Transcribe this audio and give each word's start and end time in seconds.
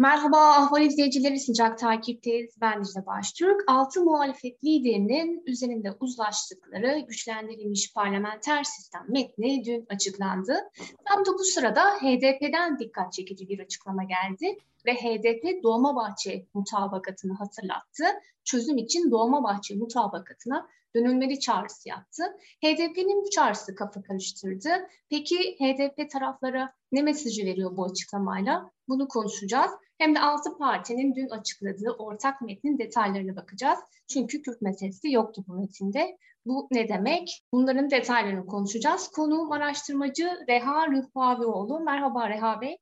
Merhaba 0.00 0.38
Ahval 0.38 0.82
izleyicileri 0.82 1.40
sıcak 1.40 1.78
takipteyiz. 1.78 2.54
Ben 2.60 2.84
Dicle 2.84 3.06
Baştürk. 3.06 3.60
Altı 3.66 4.04
muhalefet 4.04 4.64
liderinin 4.64 5.42
üzerinde 5.46 5.92
uzlaştıkları 6.00 6.98
güçlendirilmiş 6.98 7.94
parlamenter 7.94 8.64
sistem 8.64 9.04
metni 9.08 9.64
dün 9.64 9.86
açıklandı. 9.88 10.56
Tam 11.04 11.26
da 11.26 11.34
bu 11.34 11.44
sırada 11.44 11.82
HDP'den 11.84 12.78
dikkat 12.78 13.12
çekici 13.12 13.48
bir 13.48 13.60
açıklama 13.60 14.04
geldi 14.04 14.58
ve 14.86 14.94
HDP 14.94 15.62
Doğmabahçe 15.62 16.46
mutabakatını 16.54 17.34
hatırlattı. 17.34 18.04
Çözüm 18.44 18.78
için 18.78 19.10
Doğmabahçe 19.10 19.74
mutabakatına 19.74 20.68
dönülmeli 20.96 21.40
çağrısı 21.40 21.88
yaptı. 21.88 22.22
HDP'nin 22.64 23.24
bu 23.24 23.30
çağrısı 23.30 23.74
kafa 23.74 24.02
karıştırdı. 24.02 24.70
Peki 25.10 25.36
HDP 25.36 26.10
taraflara 26.10 26.72
ne 26.92 27.02
mesajı 27.02 27.44
veriyor 27.44 27.76
bu 27.76 27.84
açıklamayla? 27.84 28.70
Bunu 28.88 29.08
konuşacağız. 29.08 29.70
Hem 29.98 30.14
de 30.14 30.20
altı 30.20 30.58
partinin 30.58 31.14
dün 31.14 31.28
açıkladığı 31.28 31.90
ortak 31.90 32.42
metnin 32.42 32.78
detaylarına 32.78 33.36
bakacağız. 33.36 33.78
Çünkü 34.08 34.42
Kürt 34.42 34.62
meselesi 34.62 35.10
yoktu 35.10 35.44
bu 35.48 35.52
metinde. 35.52 36.18
Bu 36.46 36.68
ne 36.70 36.88
demek? 36.88 37.42
Bunların 37.52 37.90
detaylarını 37.90 38.46
konuşacağız. 38.46 39.08
Konuğum 39.08 39.52
araştırmacı 39.52 40.30
Reha 40.48 40.86
Rıhvavioğlu. 40.88 41.80
Merhaba 41.80 42.28
Reha 42.28 42.60
Bey. 42.60 42.76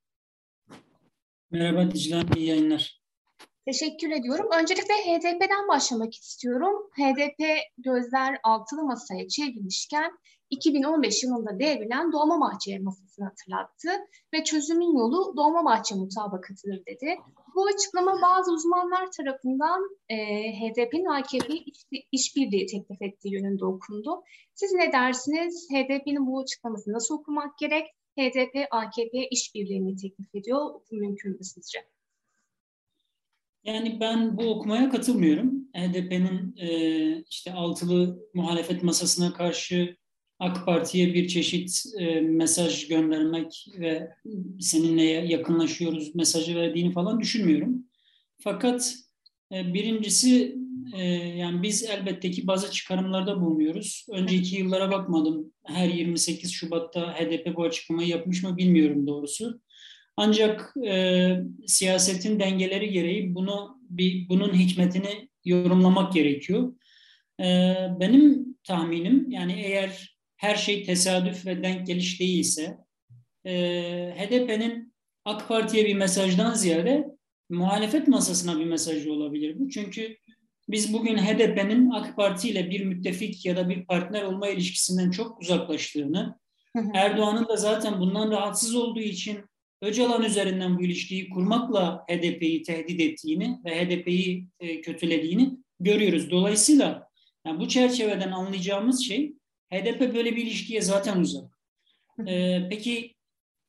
Merhaba 1.50 1.90
Dicle 1.90 2.22
iyi 2.36 2.46
yayınlar. 2.46 3.00
Teşekkür 3.68 4.10
ediyorum. 4.10 4.48
Öncelikle 4.60 4.94
HDP'den 4.94 5.68
başlamak 5.68 6.14
istiyorum. 6.14 6.90
HDP 6.92 7.40
gözler 7.78 8.38
altılı 8.42 8.84
masaya 8.84 9.28
çevrilmişken 9.28 10.10
2015 10.50 11.22
yılında 11.24 11.58
devrilen 11.58 12.12
Doğmabahçe 12.12 12.78
masasını 12.78 13.24
hatırlattı 13.24 13.88
ve 14.34 14.44
çözümün 14.44 14.98
yolu 14.98 15.36
Doğmabahçe 15.36 15.94
mutabakatıdır 15.94 16.86
dedi. 16.86 17.16
Bu 17.54 17.66
açıklama 17.66 18.22
bazı 18.22 18.52
uzmanlar 18.52 19.10
tarafından 19.16 19.80
e, 20.08 20.16
HDP'nin 20.52 21.06
AKP 21.06 21.54
iş, 21.54 21.84
işbirliği 22.12 22.66
teklif 22.66 23.02
ettiği 23.02 23.34
yönünde 23.34 23.64
okundu. 23.64 24.22
Siz 24.54 24.72
ne 24.72 24.92
dersiniz? 24.92 25.68
HDP'nin 25.72 26.26
bu 26.26 26.40
açıklamasını 26.40 26.94
nasıl 26.94 27.14
okumak 27.14 27.58
gerek? 27.58 27.86
HDP 28.18 28.66
AKP 28.70 29.28
işbirliğini 29.28 29.96
teklif 29.96 30.34
ediyor. 30.34 30.80
Bu 30.90 30.96
mümkün 30.96 31.32
mü 31.32 31.44
sizce? 31.44 31.97
Yani 33.68 34.00
ben 34.00 34.36
bu 34.36 34.50
okumaya 34.50 34.90
katılmıyorum. 34.90 35.68
HDP'nin 35.76 36.56
e, 36.56 37.24
işte 37.30 37.52
altılı 37.52 38.18
muhalefet 38.34 38.82
masasına 38.82 39.32
karşı 39.32 39.96
AK 40.38 40.66
Parti'ye 40.66 41.14
bir 41.14 41.28
çeşit 41.28 41.82
e, 41.98 42.20
mesaj 42.20 42.88
göndermek 42.88 43.66
ve 43.78 44.08
seninle 44.60 45.02
yakınlaşıyoruz 45.02 46.14
mesajı 46.14 46.56
verdiğini 46.56 46.92
falan 46.92 47.20
düşünmüyorum. 47.20 47.84
Fakat 48.38 48.94
e, 49.52 49.74
birincisi 49.74 50.56
e, 50.94 51.02
yani 51.12 51.62
biz 51.62 51.84
elbette 51.84 52.30
ki 52.30 52.46
bazı 52.46 52.70
çıkarımlarda 52.70 53.40
bulunuyoruz. 53.40 54.06
Önceki 54.10 54.56
yıllara 54.56 54.90
bakmadım. 54.90 55.52
Her 55.64 55.88
28 55.88 56.52
Şubat'ta 56.52 57.14
HDP 57.14 57.56
bu 57.56 57.62
açıklamayı 57.62 58.08
yapmış 58.08 58.42
mı 58.42 58.56
bilmiyorum 58.56 59.06
doğrusu. 59.06 59.60
Ancak 60.20 60.74
e, 60.86 61.36
siyasetin 61.66 62.40
dengeleri 62.40 62.90
gereği 62.90 63.34
bunu 63.34 63.78
bir 63.82 64.28
bunun 64.28 64.54
hikmetini 64.54 65.28
yorumlamak 65.44 66.12
gerekiyor. 66.12 66.72
E, 67.40 67.44
benim 68.00 68.56
tahminim 68.64 69.30
yani 69.30 69.52
eğer 69.52 70.18
her 70.36 70.56
şey 70.56 70.84
tesadüf 70.84 71.46
ve 71.46 71.62
denk 71.62 71.86
geliş 71.86 72.20
değilse 72.20 72.78
e, 73.46 73.52
HDP'nin 74.16 74.94
AK 75.24 75.48
Parti'ye 75.48 75.86
bir 75.86 75.94
mesajdan 75.94 76.54
ziyade 76.54 77.08
muhalefet 77.50 78.08
masasına 78.08 78.58
bir 78.58 78.66
mesajı 78.66 79.12
olabilir 79.12 79.58
bu. 79.58 79.68
Çünkü 79.68 80.16
biz 80.68 80.92
bugün 80.92 81.16
HDP'nin 81.16 81.90
AK 81.90 82.16
Parti 82.16 82.48
ile 82.48 82.70
bir 82.70 82.84
müttefik 82.84 83.46
ya 83.46 83.56
da 83.56 83.68
bir 83.68 83.86
partner 83.86 84.22
olma 84.22 84.48
ilişkisinden 84.48 85.10
çok 85.10 85.40
uzaklaştığını, 85.40 86.38
Erdoğan'ın 86.94 87.48
da 87.48 87.56
zaten 87.56 88.00
bundan 88.00 88.30
rahatsız 88.30 88.74
olduğu 88.74 89.00
için 89.00 89.40
Öcalan 89.82 90.22
üzerinden 90.22 90.78
bu 90.78 90.82
ilişkiyi 90.82 91.30
kurmakla 91.30 92.04
HDP'yi 92.08 92.62
tehdit 92.62 93.00
ettiğini 93.00 93.58
ve 93.64 93.84
HDP'yi 93.84 94.46
e, 94.60 94.80
kötülediğini 94.80 95.58
görüyoruz. 95.80 96.30
Dolayısıyla 96.30 97.08
yani 97.46 97.60
bu 97.60 97.68
çerçeveden 97.68 98.32
anlayacağımız 98.32 99.04
şey 99.04 99.34
HDP 99.72 100.14
böyle 100.14 100.36
bir 100.36 100.42
ilişkiye 100.42 100.80
zaten 100.80 101.20
uzak. 101.20 101.58
E, 102.26 102.62
peki 102.70 103.14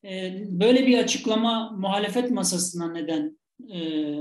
e, 0.05 0.43
böyle 0.47 0.87
bir 0.87 0.97
açıklama 0.97 1.71
muhalefet 1.71 2.31
masasına 2.31 2.91
neden 2.91 3.39
e, 3.73 3.79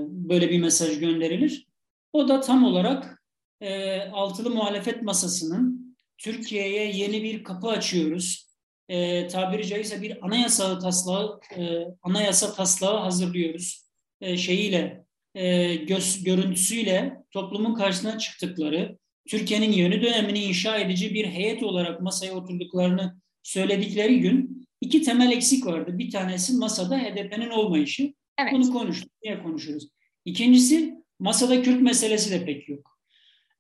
böyle 0.09 0.51
bir 0.51 0.61
mesaj 0.61 1.01
gönderilir? 1.01 1.67
O 2.13 2.29
da 2.29 2.41
tam 2.41 2.65
olarak 2.65 3.23
e, 3.61 4.01
altılı 4.01 4.51
muhalefet 4.51 5.03
masasının 5.03 5.97
Türkiye'ye 6.19 6.91
yeni 6.93 7.23
bir 7.23 7.45
kapı 7.45 7.69
açıyoruz 7.69 8.48
e, 8.89 9.29
tabiri 9.29 9.67
caizse 9.67 10.03
bir 10.03 10.27
anayasa 10.27 10.79
taslağı 10.79 11.41
e, 11.57 11.79
anayasa 12.03 12.55
taslağı 12.55 12.99
hazırlıyoruz 12.99 13.89
e, 14.21 14.37
şeyiyle 14.37 15.05
e, 15.35 15.75
göz 15.75 16.25
görüntüsüyle 16.25 17.17
toplumun 17.31 17.75
karşısına 17.75 18.19
çıktıkları 18.19 18.99
Türkiye'nin 19.29 19.73
yeni 19.73 20.03
dönemini 20.03 20.43
inşa 20.43 20.79
edici 20.79 21.15
bir 21.15 21.27
heyet 21.27 21.63
olarak 21.63 22.01
masaya 22.01 22.33
oturduklarını 22.33 23.21
söyledikleri 23.43 24.21
gün 24.21 24.67
iki 24.81 25.03
temel 25.03 25.33
eksik 25.33 25.67
vardı. 25.67 25.99
Bir 25.99 26.11
tanesi 26.11 26.57
masada 26.57 26.99
HDP'nin 26.99 27.51
olmayışı. 27.51 28.15
Evet. 28.39 28.53
Bunu 28.53 28.73
konuştuk. 28.73 29.11
Niye 29.25 29.43
konuşuruz? 29.43 29.89
İkincisi 30.25 30.95
masada 31.19 31.63
Kürt 31.63 31.83
meselesi 31.83 32.31
de 32.31 32.45
pek 32.45 32.69
yok. 32.69 32.99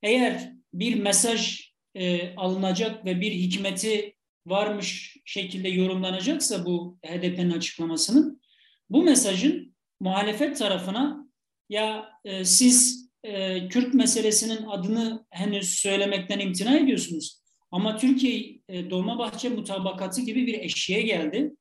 Eğer 0.03 0.53
bir 0.75 0.95
mesaj 0.95 1.71
e, 1.95 2.34
alınacak 2.37 3.05
ve 3.05 3.21
bir 3.21 3.33
hikmeti 3.33 4.15
varmış 4.50 5.16
şekilde 5.25 5.69
yorumlanacaksa 5.69 6.64
bu 6.64 6.98
HDP'nin 7.06 7.50
açıklamasının 7.50 8.41
bu 8.91 9.03
mesajın 9.03 9.75
muhalefet 10.00 10.59
tarafına 10.59 11.28
ya 11.69 12.09
e, 12.25 12.44
siz 12.44 13.09
e, 13.25 13.69
Kürt 13.69 13.94
meselesinin 13.94 14.66
adını 14.66 15.26
henüz 15.31 15.69
söylemekten 15.69 16.38
imtina 16.38 16.78
ediyorsunuz. 16.78 17.42
Ama 17.70 17.97
Türkiye 17.97 18.60
e, 18.69 18.91
Dolmabahçe 18.91 19.48
mutabakatı 19.48 20.20
gibi 20.20 20.47
bir 20.47 20.54
eşiğe 20.54 21.03
geldi. 21.03 21.53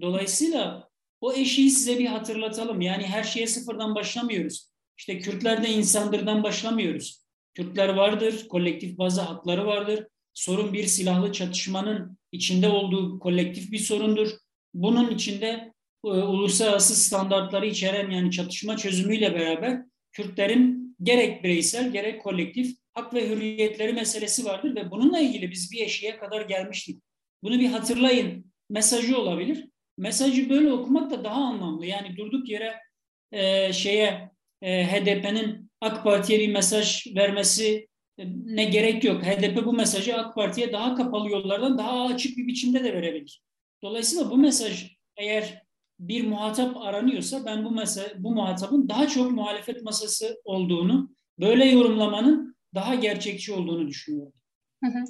Dolayısıyla 0.00 0.88
o 1.20 1.32
eşiği 1.32 1.70
size 1.70 1.98
bir 1.98 2.06
hatırlatalım. 2.06 2.80
Yani 2.80 3.06
her 3.06 3.22
şeye 3.22 3.46
sıfırdan 3.46 3.94
başlamıyoruz. 3.94 4.70
İşte 4.98 5.18
Kürtler 5.18 5.62
de 5.62 5.70
insandırdan 5.70 6.42
başlamıyoruz. 6.42 7.22
Kürtler 7.54 7.88
vardır, 7.88 8.48
kolektif 8.48 8.98
bazı 8.98 9.20
hakları 9.20 9.66
vardır. 9.66 10.06
Sorun 10.38 10.72
bir 10.72 10.86
silahlı 10.86 11.32
çatışmanın 11.32 12.18
içinde 12.32 12.68
olduğu 12.68 13.18
kolektif 13.18 13.72
bir 13.72 13.78
sorundur. 13.78 14.28
Bunun 14.74 15.10
içinde 15.10 15.72
e, 16.04 16.08
uluslararası 16.08 16.96
standartları 16.96 17.66
içeren 17.66 18.10
yani 18.10 18.30
çatışma 18.30 18.76
çözümüyle 18.76 19.34
beraber 19.34 19.82
Kürtlerin 20.12 20.96
gerek 21.02 21.44
bireysel 21.44 21.92
gerek 21.92 22.22
kolektif 22.22 22.76
hak 22.94 23.14
ve 23.14 23.28
hürriyetleri 23.28 23.92
meselesi 23.92 24.44
vardır 24.44 24.76
ve 24.76 24.90
bununla 24.90 25.18
ilgili 25.18 25.50
biz 25.50 25.72
bir 25.72 25.80
eşiğe 25.80 26.16
kadar 26.16 26.42
gelmiştik. 26.42 27.02
Bunu 27.42 27.58
bir 27.58 27.68
hatırlayın 27.68 28.52
mesajı 28.70 29.18
olabilir. 29.18 29.68
Mesajı 29.96 30.50
böyle 30.50 30.72
okumak 30.72 31.10
da 31.10 31.24
daha 31.24 31.44
anlamlı. 31.44 31.86
Yani 31.86 32.16
durduk 32.16 32.48
yere 32.48 32.74
e, 33.32 33.72
şeye 33.72 34.30
e, 34.62 34.84
HDP'nin 34.86 35.70
AK 35.80 36.04
Parti'ye 36.04 36.40
bir 36.40 36.52
mesaj 36.52 37.06
vermesi 37.16 37.88
ne 38.44 38.64
gerek 38.64 39.04
yok. 39.04 39.22
HDP 39.22 39.64
bu 39.64 39.72
mesajı 39.72 40.16
AK 40.16 40.34
Parti'ye 40.34 40.72
daha 40.72 40.94
kapalı 40.94 41.30
yollardan 41.30 41.78
daha 41.78 42.04
açık 42.04 42.38
bir 42.38 42.46
biçimde 42.46 42.84
de 42.84 42.92
verebilir. 42.92 43.42
Dolayısıyla 43.82 44.30
bu 44.30 44.36
mesaj 44.36 44.96
eğer 45.16 45.62
bir 46.00 46.26
muhatap 46.26 46.76
aranıyorsa 46.76 47.44
ben 47.46 47.64
bu 47.64 47.70
mesele, 47.70 48.14
bu 48.18 48.34
muhatabın 48.34 48.88
daha 48.88 49.08
çok 49.08 49.32
muhalefet 49.32 49.82
masası 49.82 50.40
olduğunu, 50.44 51.14
böyle 51.40 51.64
yorumlamanın 51.64 52.56
daha 52.74 52.94
gerçekçi 52.94 53.52
olduğunu 53.52 53.88
düşünüyorum. 53.88 54.32
Hı 54.84 54.90
hı. 54.90 55.04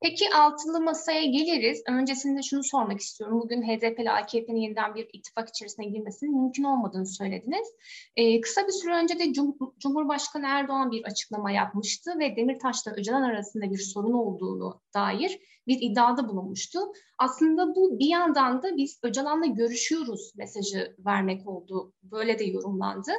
Peki 0.00 0.24
altılı 0.34 0.80
masaya 0.80 1.24
geliriz. 1.24 1.82
Öncesinde 1.88 2.42
şunu 2.42 2.64
sormak 2.64 3.00
istiyorum. 3.00 3.40
Bugün 3.40 3.62
HDP 3.62 4.00
ile 4.00 4.10
AKP'nin 4.10 4.60
yeniden 4.60 4.94
bir 4.94 5.08
ittifak 5.12 5.48
içerisine 5.48 5.86
girmesinin 5.86 6.36
mümkün 6.36 6.64
olmadığını 6.64 7.06
söylediniz. 7.06 7.68
Ee, 8.16 8.40
kısa 8.40 8.66
bir 8.66 8.72
süre 8.72 8.94
önce 8.94 9.18
de 9.18 9.32
Cum 9.32 9.56
Cumhurbaşkanı 9.78 10.46
Erdoğan 10.46 10.90
bir 10.90 11.04
açıklama 11.04 11.50
yapmıştı 11.50 12.18
ve 12.18 12.36
Demirtaş'la 12.36 12.92
Öcalan 12.92 13.22
arasında 13.22 13.70
bir 13.70 13.78
sorun 13.78 14.12
olduğunu 14.12 14.80
dair 14.94 15.38
bir 15.66 15.78
iddiada 15.80 16.28
bulunmuştu. 16.28 16.78
Aslında 17.18 17.74
bu 17.74 17.98
bir 17.98 18.08
yandan 18.08 18.62
da 18.62 18.76
biz 18.76 18.98
Öcalan'la 19.02 19.46
görüşüyoruz 19.46 20.32
mesajı 20.36 20.96
vermek 20.98 21.48
oldu. 21.48 21.92
Böyle 22.02 22.38
de 22.38 22.44
yorumlandı. 22.44 23.10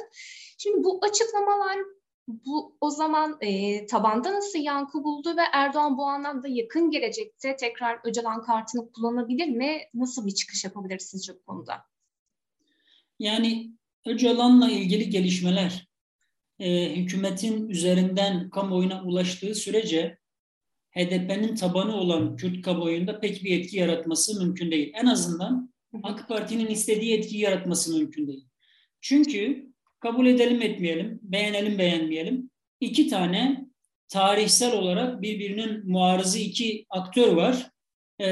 Şimdi 0.58 0.84
bu 0.84 1.00
açıklamalar 1.02 1.78
Bu 2.46 2.76
o 2.80 2.90
zaman 2.90 3.38
e, 3.40 3.86
tabanda 3.86 4.34
nasıl 4.34 4.58
yankı 4.58 5.04
buldu 5.04 5.36
ve 5.36 5.42
Erdoğan 5.52 5.98
bu 5.98 6.04
anlamda 6.04 6.48
yakın 6.48 6.90
gelecekte 6.90 7.56
tekrar 7.56 8.00
Öcalan 8.04 8.42
kartını 8.42 8.92
kullanabilir 8.92 9.48
mi? 9.48 9.78
Nasıl 9.94 10.26
bir 10.26 10.34
çıkış 10.34 10.64
yapabilir 10.64 10.98
sizce 10.98 11.34
bu 11.34 11.42
konuda? 11.42 11.84
Yani 13.18 13.70
Öcalan'la 14.06 14.70
ilgili 14.70 15.10
gelişmeler 15.10 15.88
e, 16.58 16.96
hükümetin 16.96 17.68
üzerinden 17.68 18.50
kamuoyuna 18.50 19.02
ulaştığı 19.02 19.54
sürece 19.54 20.18
HDP'nin 20.90 21.54
tabanı 21.54 21.96
olan 21.96 22.36
Kürt 22.36 22.62
kamuoyunda 22.62 23.20
pek 23.20 23.44
bir 23.44 23.60
etki 23.60 23.76
yaratması 23.76 24.44
mümkün 24.44 24.70
değil. 24.70 24.92
En 24.94 25.06
azından 25.06 25.72
AK 26.02 26.28
Parti'nin 26.28 26.66
istediği 26.66 27.18
etkiyi 27.18 27.42
yaratması 27.42 27.98
mümkün 27.98 28.26
değil. 28.26 28.46
Çünkü 29.00 29.69
kabul 30.00 30.26
edelim 30.26 30.62
etmeyelim, 30.62 31.20
beğenelim 31.22 31.78
beğenmeyelim. 31.78 32.50
İki 32.80 33.08
tane 33.08 33.64
tarihsel 34.08 34.74
olarak 34.74 35.22
birbirinin 35.22 35.90
muarızı 35.90 36.38
iki 36.38 36.86
aktör 36.90 37.32
var. 37.32 37.70
Ee, 38.18 38.26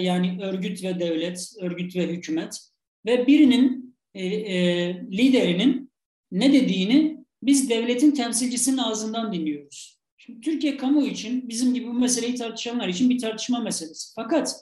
yani 0.00 0.38
örgüt 0.42 0.84
ve 0.84 1.00
devlet, 1.00 1.52
örgüt 1.60 1.96
ve 1.96 2.06
hükümet. 2.06 2.58
Ve 3.06 3.26
birinin 3.26 3.96
e, 4.14 4.26
e, 4.26 4.88
liderinin 5.10 5.90
ne 6.32 6.52
dediğini 6.52 7.24
biz 7.42 7.70
devletin 7.70 8.10
temsilcisinin 8.10 8.78
ağzından 8.78 9.32
dinliyoruz. 9.32 9.98
Şimdi 10.16 10.40
Türkiye 10.40 10.76
kamu 10.76 11.06
için 11.06 11.48
bizim 11.48 11.74
gibi 11.74 11.86
bu 11.86 11.92
meseleyi 11.92 12.34
tartışanlar 12.34 12.88
için 12.88 13.10
bir 13.10 13.18
tartışma 13.18 13.60
meselesi. 13.60 14.12
Fakat 14.14 14.56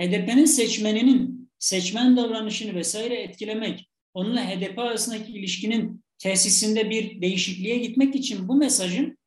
HDP'nin 0.00 0.44
seçmeninin 0.44 1.50
seçmen 1.58 2.16
davranışını 2.16 2.74
vesaire 2.74 3.14
etkilemek, 3.14 3.90
onunla 4.14 4.50
HDP 4.50 4.78
arasındaki 4.78 5.32
ilişkinin 5.32 6.04
tesisinde 6.18 6.90
bir 6.90 7.22
değişikliğe 7.22 7.78
gitmek 7.78 8.14
için 8.14 8.48
bu 8.48 8.54
mesajın 8.54 9.18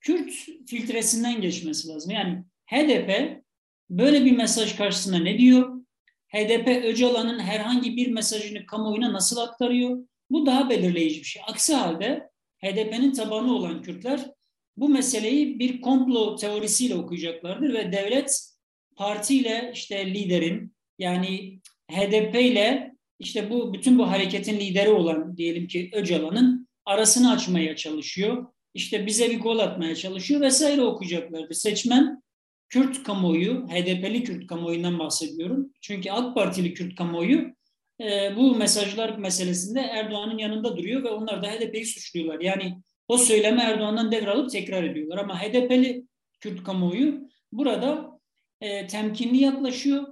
Kürt 0.00 0.32
filtresinden 0.66 1.40
geçmesi 1.40 1.88
lazım. 1.88 2.10
Yani 2.10 2.44
HDP 2.66 3.42
böyle 3.90 4.24
bir 4.24 4.32
mesaj 4.32 4.76
karşısında 4.76 5.18
ne 5.18 5.38
diyor? 5.38 5.80
HDP 6.28 6.84
Öcalan'ın 6.84 7.38
herhangi 7.38 7.96
bir 7.96 8.08
mesajını 8.08 8.66
kamuoyuna 8.66 9.12
nasıl 9.12 9.36
aktarıyor? 9.36 9.98
Bu 10.30 10.46
daha 10.46 10.70
belirleyici 10.70 11.20
bir 11.20 11.24
şey. 11.24 11.42
Aksi 11.46 11.74
halde 11.74 12.30
HDP'nin 12.58 13.12
tabanı 13.12 13.54
olan 13.54 13.82
Kürtler 13.82 14.30
bu 14.76 14.88
meseleyi 14.88 15.58
bir 15.58 15.80
komplo 15.80 16.36
teorisiyle 16.36 16.94
okuyacaklardır 16.94 17.74
ve 17.74 17.92
devlet 17.92 18.50
partiyle 18.96 19.70
işte 19.74 20.14
liderin 20.14 20.74
yani 20.98 21.60
HDP 21.90 22.34
ile 22.34 22.93
işte 23.24 23.50
bu 23.50 23.74
bütün 23.74 23.98
bu 23.98 24.10
hareketin 24.10 24.60
lideri 24.60 24.90
olan 24.90 25.36
diyelim 25.36 25.66
ki 25.66 25.90
Öcalan'ın 25.92 26.68
arasını 26.84 27.32
açmaya 27.32 27.76
çalışıyor. 27.76 28.46
İşte 28.74 29.06
bize 29.06 29.30
bir 29.30 29.40
gol 29.40 29.58
atmaya 29.58 29.94
çalışıyor 29.94 30.40
vesaire 30.40 30.82
okuyacaklardır. 30.82 31.54
Seçmen 31.54 32.22
Kürt 32.68 33.02
kamuoyu, 33.02 33.66
HDP'li 33.68 34.24
Kürt 34.24 34.46
kamuoyundan 34.46 34.98
bahsediyorum. 34.98 35.70
Çünkü 35.80 36.10
AK 36.10 36.34
Partili 36.34 36.74
Kürt 36.74 36.94
kamuoyu 36.94 37.54
e, 38.00 38.36
bu 38.36 38.56
mesajlar 38.56 39.18
meselesinde 39.18 39.80
Erdoğan'ın 39.80 40.38
yanında 40.38 40.76
duruyor 40.76 41.04
ve 41.04 41.10
onlar 41.10 41.42
da 41.42 41.46
HDP'yi 41.46 41.86
suçluyorlar. 41.86 42.40
Yani 42.40 42.82
o 43.08 43.18
söylemi 43.18 43.60
Erdoğan'dan 43.60 44.12
devralıp 44.12 44.50
tekrar 44.50 44.82
ediyorlar. 44.84 45.18
Ama 45.18 45.42
HDP'li 45.42 46.04
Kürt 46.40 46.64
kamuoyu 46.64 47.28
burada 47.52 48.20
e, 48.60 48.86
temkinli 48.86 49.42
yaklaşıyor 49.42 50.06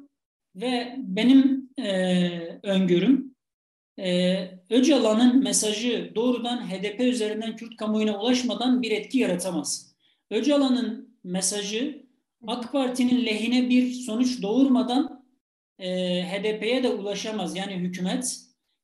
ve 0.56 0.96
benim 0.98 1.68
e, 1.78 2.51
öngörüm 2.62 3.34
e, 3.98 4.36
Öcalan'ın 4.70 5.42
mesajı 5.42 6.12
doğrudan 6.14 6.70
HDP 6.70 7.00
üzerinden 7.00 7.56
Kürt 7.56 7.76
kamuoyuna 7.76 8.20
ulaşmadan 8.20 8.82
bir 8.82 8.90
etki 8.90 9.18
yaratamaz. 9.18 9.94
Öcalan'ın 10.30 11.18
mesajı 11.24 12.06
AK 12.46 12.72
Parti'nin 12.72 13.26
lehine 13.26 13.68
bir 13.68 13.92
sonuç 13.92 14.42
doğurmadan 14.42 15.24
e, 15.78 15.88
HDP'ye 16.22 16.82
de 16.82 16.88
ulaşamaz. 16.88 17.56
Yani 17.56 17.74
hükümet 17.74 18.40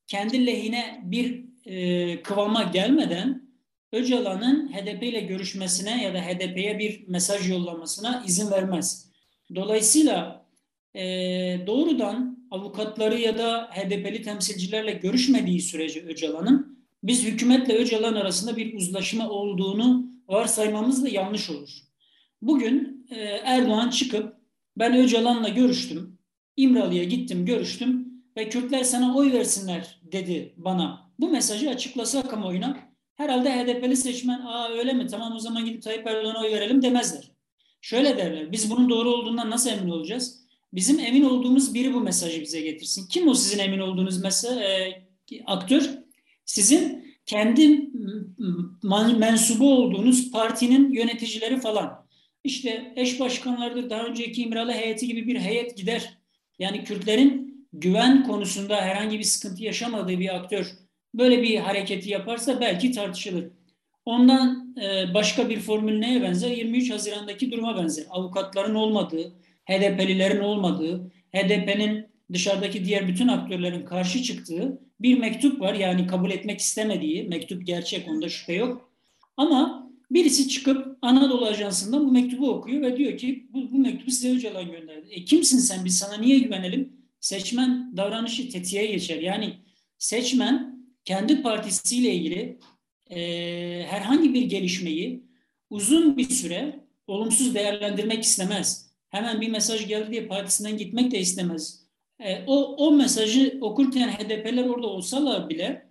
kendi 0.07 0.47
lehine 0.47 1.01
bir 1.05 1.45
e, 1.65 2.23
kıvama 2.23 2.63
gelmeden 2.63 3.49
Öcalan'ın 3.93 4.73
HDP 4.73 5.03
ile 5.03 5.21
görüşmesine 5.21 6.05
ya 6.05 6.15
da 6.15 6.21
HDP'ye 6.21 6.79
bir 6.79 7.09
mesaj 7.09 7.51
yollamasına 7.51 8.25
izin 8.27 8.51
vermez. 8.51 9.11
Dolayısıyla 9.55 10.47
e, 10.95 11.03
doğrudan 11.67 12.38
avukatları 12.51 13.19
ya 13.19 13.39
da 13.39 13.71
HDP'li 13.73 14.23
temsilcilerle 14.23 14.93
görüşmediği 14.93 15.61
sürece 15.61 16.01
Öcalan'ın 16.03 16.79
biz 17.03 17.25
hükümetle 17.25 17.75
Öcalan 17.75 18.15
arasında 18.15 18.57
bir 18.57 18.75
uzlaşma 18.75 19.31
olduğunu 19.31 20.07
varsaymamız 20.29 21.05
da 21.05 21.09
yanlış 21.09 21.51
olur. 21.51 21.71
Bugün 22.43 23.07
e, 23.11 23.17
Erdoğan 23.45 23.91
çıkıp 23.91 24.37
ben 24.77 24.97
Öcalan'la 24.97 25.49
görüştüm. 25.49 26.19
İmralı'ya 26.57 27.05
gittim, 27.05 27.47
görüştüm 27.47 28.09
ve 28.37 28.49
Kürtler 28.49 28.85
sana 28.85 29.17
oy 29.17 29.33
versinler 29.33 30.01
dedi 30.13 30.55
bana. 30.57 31.11
Bu 31.19 31.29
mesajı 31.29 31.71
açıklasa 31.71 32.29
kamuoyuna 32.29 32.79
herhalde 33.15 33.53
HDP'li 33.53 33.97
seçmen 33.97 34.41
aa 34.41 34.69
öyle 34.69 34.93
mi 34.93 35.07
tamam 35.07 35.37
o 35.37 35.39
zaman 35.39 35.65
gidip 35.65 35.83
Tayyip 35.83 36.07
Erdoğan'a 36.07 36.41
oy 36.41 36.53
verelim 36.53 36.83
demezler. 36.83 37.31
Şöyle 37.81 38.17
derler 38.17 38.53
biz 38.53 38.71
bunun 38.71 38.91
doğru 38.91 39.11
olduğundan 39.11 39.51
nasıl 39.51 39.71
emin 39.71 39.91
olacağız? 39.91 40.48
Bizim 40.73 40.99
emin 40.99 41.23
olduğumuz 41.23 41.75
biri 41.75 41.95
bu 41.95 42.01
mesajı 42.01 42.41
bize 42.41 42.61
getirsin. 42.61 43.07
Kim 43.09 43.29
o 43.29 43.35
sizin 43.35 43.59
emin 43.59 43.79
olduğunuz 43.79 44.23
mesela 44.23 44.63
e, 44.63 45.05
aktör? 45.47 45.91
Sizin 46.45 47.09
kendi 47.27 47.89
mensubu 49.19 49.75
olduğunuz 49.75 50.31
partinin 50.31 50.93
yöneticileri 50.93 51.61
falan. 51.61 52.07
İşte 52.45 52.93
eş 52.97 53.21
başkanlardır, 53.21 53.91
daha 53.91 54.05
önceki 54.05 54.43
İmralı 54.43 54.73
heyeti 54.73 55.07
gibi 55.07 55.27
bir 55.27 55.39
heyet 55.39 55.77
gider 55.77 56.19
yani 56.59 56.85
Kürtlerin 56.85 57.67
güven 57.73 58.27
konusunda 58.27 58.77
herhangi 58.77 59.19
bir 59.19 59.25
sıkıntı 59.25 59.63
yaşamadığı 59.63 60.19
bir 60.19 60.37
aktör 60.37 60.67
böyle 61.15 61.43
bir 61.43 61.57
hareketi 61.57 62.11
yaparsa 62.11 62.61
belki 62.61 62.93
tartışılır. 62.93 63.45
Ondan 64.05 64.75
e, 64.83 65.15
başka 65.15 65.49
bir 65.49 65.61
formül 65.61 65.99
neye 65.99 66.23
benzer? 66.23 66.51
23 66.51 66.91
Haziran'daki 66.91 67.51
duruma 67.51 67.77
benzer. 67.77 68.05
Avukatların 68.11 68.75
olmadığı, 68.75 69.33
HDP'lilerin 69.69 70.41
olmadığı, 70.41 71.11
HDP'nin 71.35 72.07
dışarıdaki 72.33 72.85
diğer 72.85 73.09
bütün 73.09 73.29
aktörlerin 73.29 73.85
karşı 73.85 74.23
çıktığı 74.23 74.81
bir 75.01 75.19
mektup 75.19 75.61
var. 75.61 75.75
Yani 75.75 76.07
kabul 76.07 76.31
etmek 76.31 76.61
istemediği, 76.61 77.23
mektup 77.23 77.67
gerçek 77.67 78.09
onda 78.09 78.29
şüphe 78.29 78.53
yok. 78.53 78.93
Ama 79.37 79.91
birisi 80.11 80.49
çıkıp 80.49 80.99
Anadolu 81.03 81.47
Ajansı'ndan 81.47 82.07
bu 82.07 82.13
mektubu 82.13 82.51
okuyor 82.51 82.83
ve 82.83 82.97
diyor 82.97 83.19
ki 83.19 83.47
bu, 83.53 83.73
bu 83.73 83.79
mektubu 83.79 84.11
size 84.11 84.31
Öcalan 84.31 84.71
gönderdi. 84.71 85.09
E 85.11 85.25
kimsin 85.25 85.59
sen 85.59 85.85
biz 85.85 85.99
sana 85.99 86.17
niye 86.17 86.39
güvenelim? 86.39 86.93
Seçmen 87.21 87.97
davranışı 87.97 88.51
tetiğe 88.51 88.87
geçer. 88.87 89.21
Yani 89.21 89.55
seçmen 89.99 90.79
kendi 91.05 91.43
partisiyle 91.43 92.15
ilgili 92.15 92.59
e, 93.11 93.21
herhangi 93.89 94.35
bir 94.35 94.43
gelişmeyi 94.43 95.23
uzun 95.71 96.17
bir 96.17 96.29
süre 96.29 96.81
olumsuz 97.07 97.55
değerlendirmek 97.55 98.25
istemez. 98.25 98.88
Hemen 99.11 99.41
bir 99.41 99.51
mesaj 99.51 99.89
geldi 99.89 100.11
diye 100.11 100.27
partisinden 100.27 100.77
gitmek 100.77 101.11
de 101.11 101.19
istemez. 101.19 101.89
E, 102.21 102.45
o, 102.47 102.77
o 102.77 102.93
mesajı 102.93 103.59
okurken 103.61 104.09
HDP'ler 104.09 104.65
orada 104.65 104.87
olsalar 104.87 105.49
bile 105.49 105.89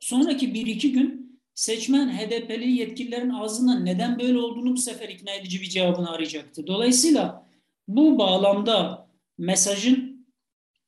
sonraki 0.00 0.54
bir 0.54 0.66
iki 0.66 0.92
gün 0.92 1.40
seçmen 1.54 2.08
HDP'li 2.08 2.70
yetkililerin 2.70 3.30
ağzından 3.30 3.84
neden 3.84 4.18
böyle 4.18 4.38
olduğunu 4.38 4.72
bu 4.72 4.76
sefer 4.76 5.08
ikna 5.08 5.34
edici 5.34 5.60
bir 5.60 5.68
cevabını 5.68 6.10
arayacaktı. 6.10 6.66
Dolayısıyla 6.66 7.48
bu 7.88 8.18
bağlamda 8.18 9.08
mesajın 9.38 10.26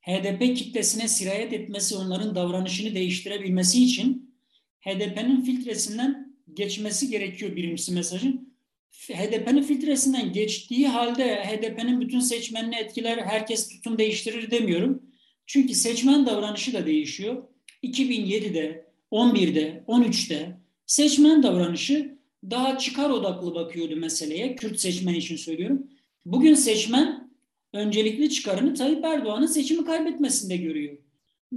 HDP 0.00 0.56
kitlesine 0.56 1.08
sirayet 1.08 1.52
etmesi, 1.52 1.96
onların 1.96 2.34
davranışını 2.34 2.94
değiştirebilmesi 2.94 3.84
için 3.84 4.34
HDP'nin 4.80 5.40
filtresinden 5.40 6.34
geçmesi 6.54 7.10
gerekiyor 7.10 7.56
birincisi 7.56 7.92
mesajın. 7.92 8.53
HDP'nin 9.02 9.62
filtresinden 9.62 10.32
geçtiği 10.32 10.88
halde 10.88 11.44
HDP'nin 11.44 12.00
bütün 12.00 12.20
seçmenini 12.20 12.76
etkiler, 12.76 13.18
herkes 13.18 13.68
tutum 13.68 13.98
değiştirir 13.98 14.50
demiyorum. 14.50 15.02
Çünkü 15.46 15.74
seçmen 15.74 16.26
davranışı 16.26 16.72
da 16.72 16.86
değişiyor. 16.86 17.42
2007'de 17.82 18.86
11'de, 19.12 19.84
13'te 19.88 20.56
seçmen 20.86 21.42
davranışı 21.42 22.18
daha 22.50 22.78
çıkar 22.78 23.10
odaklı 23.10 23.54
bakıyordu 23.54 23.96
meseleye. 23.96 24.56
Kürt 24.56 24.80
seçmen 24.80 25.14
için 25.14 25.36
söylüyorum. 25.36 25.90
Bugün 26.26 26.54
seçmen 26.54 27.30
öncelikli 27.72 28.30
çıkarını 28.30 28.74
Tayyip 28.74 29.04
Erdoğan'ın 29.04 29.46
seçimi 29.46 29.84
kaybetmesinde 29.84 30.56
görüyor. 30.56 30.96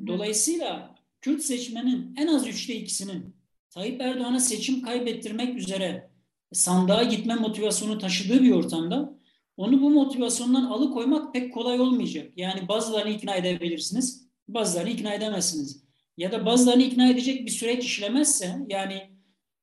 Dolayısıyla 0.07 0.95
Kürt 1.21 1.41
seçmenin 1.41 2.15
en 2.17 2.27
az 2.27 2.47
üçte 2.47 2.75
ikisinin 2.75 3.35
Tayyip 3.69 4.01
Erdoğan'a 4.01 4.39
seçim 4.39 4.81
kaybettirmek 4.81 5.57
üzere 5.57 6.06
sandığa 6.53 7.03
gitme 7.03 7.35
motivasyonu 7.35 7.97
taşıdığı 7.97 8.43
bir 8.43 8.51
ortamda 8.51 9.17
onu 9.57 9.81
bu 9.81 9.89
motivasyondan 9.89 10.65
alıkoymak 10.65 11.33
pek 11.33 11.53
kolay 11.53 11.79
olmayacak. 11.79 12.31
Yani 12.35 12.67
bazılarını 12.67 13.11
ikna 13.11 13.35
edebilirsiniz, 13.35 14.27
bazılarını 14.47 14.89
ikna 14.89 15.13
edemezsiniz 15.13 15.83
ya 16.17 16.31
da 16.31 16.45
bazılarını 16.45 16.83
ikna 16.83 17.09
edecek 17.09 17.45
bir 17.45 17.51
süreç 17.51 17.85
işlemezse 17.85 18.55
yani 18.69 19.09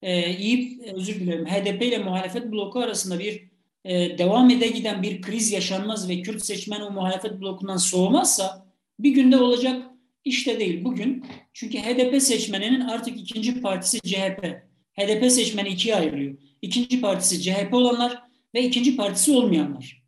e, 0.02 0.36
iyi 0.36 0.82
özür 0.94 1.20
dilerim 1.20 1.46
HDP 1.46 1.82
ile 1.82 1.98
muhalefet 1.98 2.52
bloku 2.52 2.80
arasında 2.80 3.18
bir 3.18 3.48
e, 3.84 4.18
devam 4.18 4.50
ede 4.50 4.66
giden 4.66 5.02
bir 5.02 5.22
kriz 5.22 5.52
yaşanmaz 5.52 6.08
ve 6.08 6.22
Kürt 6.22 6.44
seçmen 6.44 6.80
o 6.80 6.90
muhalefet 6.90 7.40
blokundan 7.40 7.76
soğumazsa 7.76 8.66
bir 8.98 9.10
günde 9.10 9.36
olacak 9.36 9.82
işte 10.24 10.60
değil 10.60 10.84
bugün. 10.84 11.26
Çünkü 11.52 11.78
HDP 11.78 12.22
seçmeninin 12.22 12.80
artık 12.80 13.20
ikinci 13.20 13.60
partisi 13.60 14.00
CHP. 14.00 14.62
HDP 14.98 15.32
seçmeni 15.32 15.68
ikiye 15.68 15.96
ayrılıyor. 15.96 16.34
İkinci 16.64 17.00
partisi 17.00 17.42
CHP 17.42 17.74
olanlar 17.74 18.22
ve 18.54 18.64
ikinci 18.64 18.96
partisi 18.96 19.32
olmayanlar. 19.32 20.02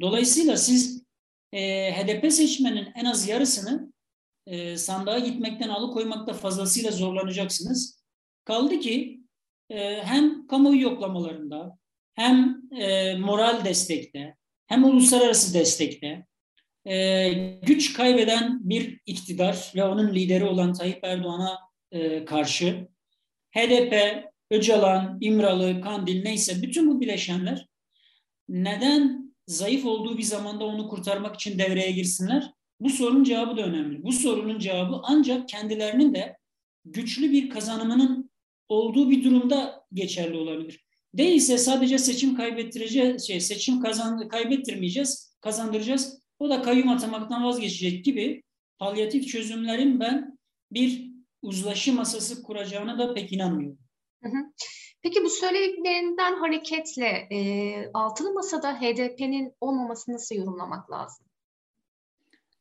Dolayısıyla 0.00 0.56
siz 0.56 1.04
e, 1.52 1.92
HDP 1.92 2.32
seçmenin 2.32 2.88
en 2.94 3.04
az 3.04 3.28
yarısını 3.28 3.92
e, 4.46 4.76
sandığa 4.76 5.18
gitmekten 5.18 5.68
alıkoymakta 5.68 6.32
fazlasıyla 6.32 6.90
zorlanacaksınız. 6.90 8.02
Kaldı 8.44 8.80
ki 8.80 9.20
e, 9.70 10.02
hem 10.02 10.46
kamuoyu 10.46 10.80
yoklamalarında 10.80 11.78
hem 12.14 12.62
e, 12.76 13.14
moral 13.14 13.64
destekte 13.64 14.36
hem 14.66 14.84
uluslararası 14.84 15.54
destekte 15.54 16.26
e, 16.86 17.28
güç 17.62 17.92
kaybeden 17.92 18.68
bir 18.68 19.00
iktidar 19.06 19.72
ve 19.76 19.84
onun 19.84 20.14
lideri 20.14 20.44
olan 20.44 20.72
Tayyip 20.72 21.04
Erdoğan'a 21.04 21.58
e, 21.92 22.24
karşı 22.24 22.88
HDP, 23.56 24.24
Öcalan, 24.50 25.18
İmralı, 25.20 25.80
Kandil 25.80 26.22
neyse 26.22 26.62
bütün 26.62 26.88
bu 26.90 27.00
bileşenler 27.00 27.66
neden 28.48 29.34
zayıf 29.46 29.86
olduğu 29.86 30.18
bir 30.18 30.22
zamanda 30.22 30.64
onu 30.64 30.88
kurtarmak 30.88 31.34
için 31.34 31.58
devreye 31.58 31.90
girsinler? 31.90 32.52
Bu 32.80 32.90
sorunun 32.90 33.24
cevabı 33.24 33.56
da 33.56 33.62
önemli. 33.62 34.02
Bu 34.02 34.12
sorunun 34.12 34.58
cevabı 34.58 35.00
ancak 35.02 35.48
kendilerinin 35.48 36.14
de 36.14 36.36
güçlü 36.84 37.32
bir 37.32 37.50
kazanımının 37.50 38.30
olduğu 38.68 39.10
bir 39.10 39.24
durumda 39.24 39.86
geçerli 39.92 40.36
olabilir. 40.36 40.84
Değilse 41.14 41.58
sadece 41.58 41.98
seçim 41.98 42.36
kaybettireceğiz, 42.36 43.26
şey, 43.26 43.40
seçim 43.40 43.80
kazan, 43.80 44.28
kaybettirmeyeceğiz, 44.28 45.36
kazandıracağız. 45.40 46.20
O 46.38 46.50
da 46.50 46.62
kayyum 46.62 46.88
atamaktan 46.88 47.44
vazgeçecek 47.44 48.04
gibi 48.04 48.42
palyatif 48.78 49.28
çözümlerin 49.28 50.00
ben 50.00 50.38
bir 50.72 51.10
uzlaşı 51.42 51.92
masası 51.92 52.42
kuracağına 52.42 52.98
da 52.98 53.14
pek 53.14 53.32
inanmıyorum. 53.32 53.78
Peki 55.02 55.24
bu 55.24 55.30
söylediklerinden 55.30 56.34
hareketle 56.34 57.28
e, 57.30 57.90
altılı 57.94 58.32
masada 58.32 58.80
HDP'nin 58.80 59.52
olmaması 59.60 60.12
nasıl 60.12 60.34
yorumlamak 60.34 60.90
lazım? 60.90 61.26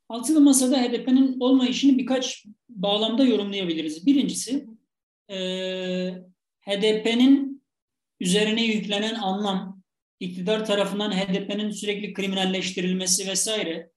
Altılı 0.09 0.41
masada 0.41 0.81
HDP'nin 0.81 1.39
olmayışını 1.39 1.97
birkaç 1.97 2.45
bağlamda 2.69 3.23
yorumlayabiliriz. 3.23 4.05
Birincisi 4.05 4.67
e, 5.29 5.37
HDP'nin 6.61 7.63
üzerine 8.19 8.63
yüklenen 8.63 9.15
anlam, 9.15 9.81
iktidar 10.19 10.65
tarafından 10.65 11.11
HDP'nin 11.11 11.71
sürekli 11.71 12.13
kriminalleştirilmesi 12.13 13.27
vesaire 13.27 13.91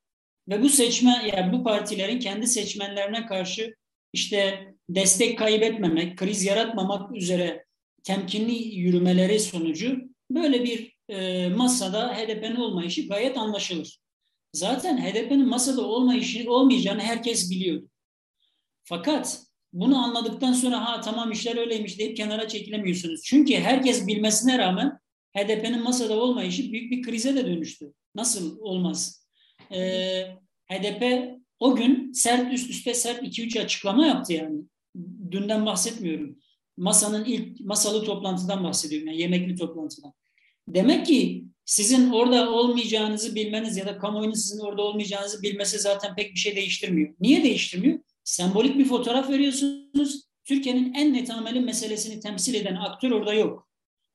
ve 0.49 0.63
bu 0.63 0.69
seçmen 0.69 1.27
yani 1.37 1.53
bu 1.53 1.65
partilerin 1.65 2.19
kendi 2.19 2.47
seçmenlerine 2.47 3.27
karşı 3.27 3.75
işte 4.13 4.69
destek 4.89 5.39
kaybetmemek, 5.39 6.19
kriz 6.19 6.45
yaratmamak 6.45 7.17
üzere 7.17 7.65
temkinli 8.05 8.55
yürümeleri 8.55 9.41
sonucu 9.41 9.99
böyle 10.31 10.65
bir 10.65 10.97
e, 11.09 11.49
masada 11.49 12.17
HDP'nin 12.17 12.57
olmayışı 12.57 13.09
gayet 13.09 13.39
anlaşılır. 13.39 13.99
Zaten 14.53 14.99
HDP'nin 14.99 15.49
masada 15.49 15.87
olmayışı 15.87 16.53
olmayacağını 16.53 17.01
herkes 17.01 17.51
biliyordu. 17.51 17.89
Fakat 18.85 19.43
bunu 19.73 20.05
anladıktan 20.05 20.53
sonra 20.53 20.85
ha 20.85 21.01
tamam 21.01 21.33
işler 21.33 21.57
öyleymiş 21.57 21.99
deyip 21.99 22.17
kenara 22.17 22.49
çekilemiyorsunuz. 22.49 23.21
Çünkü 23.25 23.55
herkes 23.55 24.07
bilmesine 24.07 24.59
rağmen 24.59 24.99
HDP'nin 25.37 25.83
masada 25.83 26.21
olmayışı 26.21 26.73
büyük 26.73 26.93
bir 26.93 27.03
krize 27.03 27.37
de 27.37 27.47
dönüştü. 27.47 27.93
Nasıl 28.15 28.59
olmaz? 28.61 29.27
Ee, 29.73 30.27
HDP 30.71 31.33
o 31.63 31.77
gün 31.77 32.13
sert 32.13 32.53
üst 32.53 32.71
üste 32.71 32.95
sert 32.95 33.23
2-3 33.23 33.61
açıklama 33.61 34.07
yaptı 34.07 34.33
yani. 34.33 34.61
Dünden 35.31 35.67
bahsetmiyorum. 35.67 36.39
Masanın 36.77 37.25
ilk 37.25 37.61
masalı 37.61 38.05
toplantıdan 38.05 38.65
bahsediyorum. 38.65 39.09
Yani 39.09 39.21
yemekli 39.21 39.57
toplantıdan. 39.57 40.13
Demek 40.69 41.07
ki 41.07 41.45
sizin 41.65 42.11
orada 42.11 42.51
olmayacağınızı 42.51 43.35
bilmeniz 43.35 43.77
ya 43.77 43.87
da 43.87 43.99
kamuoyunun 43.99 44.35
sizin 44.35 44.61
orada 44.61 44.83
olmayacağınızı 44.83 45.43
bilmesi 45.43 45.79
zaten 45.79 46.15
pek 46.15 46.35
bir 46.35 46.39
şey 46.39 46.57
değiştirmiyor. 46.57 47.15
Niye 47.21 47.45
değiştirmiyor? 47.45 47.99
Sembolik 48.25 48.79
bir 48.79 48.85
fotoğraf 48.85 49.31
veriyorsunuz. 49.31 50.23
Türkiye'nin 50.45 50.95
en 50.95 51.13
netameli 51.13 51.61
meselesini 51.61 52.21
temsil 52.21 52.55
eden 52.55 52.75
aktör 52.75 53.11
orada 53.11 53.35
yok. 53.35 53.69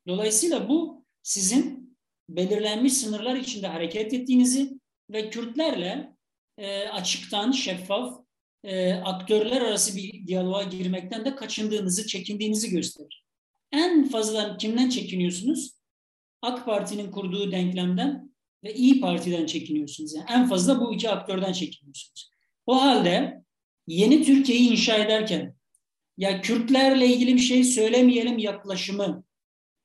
Dolayısıyla 0.08 0.70
bu 0.70 1.06
sizin 1.24 1.98
belirlenmiş 2.30 2.94
sınırlar 2.94 3.36
içinde 3.36 3.68
hareket 3.68 4.14
ettiğinizi 4.14 4.80
ve 5.10 5.30
Kürtlerle 5.30 6.17
e, 6.58 6.88
açıktan, 6.88 7.52
şeffaf 7.52 8.20
e, 8.64 8.94
aktörler 8.94 9.62
arası 9.62 9.98
bir 9.98 10.28
diyaloğa 10.28 10.64
girmekten 10.64 11.26
de 11.26 11.36
kaçındığınızı, 11.36 12.08
çekindiğinizi 12.08 12.70
gösterir. 12.70 13.26
En 13.72 14.10
fazla 14.10 14.58
kimden 14.58 14.90
çekiniyorsunuz? 14.90 15.72
AK 16.42 16.66
Parti'nin 16.66 17.12
kurduğu 17.12 17.52
denklemden 17.52 18.32
ve 18.64 18.74
İyi 18.74 19.02
Parti'den 19.02 19.46
çekiniyorsunuz. 19.46 20.16
Yani 20.16 20.26
en 20.30 20.50
fazla 20.50 20.82
bu 20.82 20.94
iki 20.94 21.10
aktörden 21.10 21.54
çekiniyorsunuz. 21.54 22.32
O 22.66 22.82
halde 22.82 23.44
yeni 23.88 24.24
Türkiye'yi 24.24 24.72
inşa 24.72 24.96
ederken 24.96 25.56
ya 26.18 26.42
Kürtlerle 26.42 27.08
ilgili 27.08 27.36
bir 27.36 27.42
şey 27.42 27.64
söylemeyelim 27.64 28.38
yaklaşımı 28.38 29.24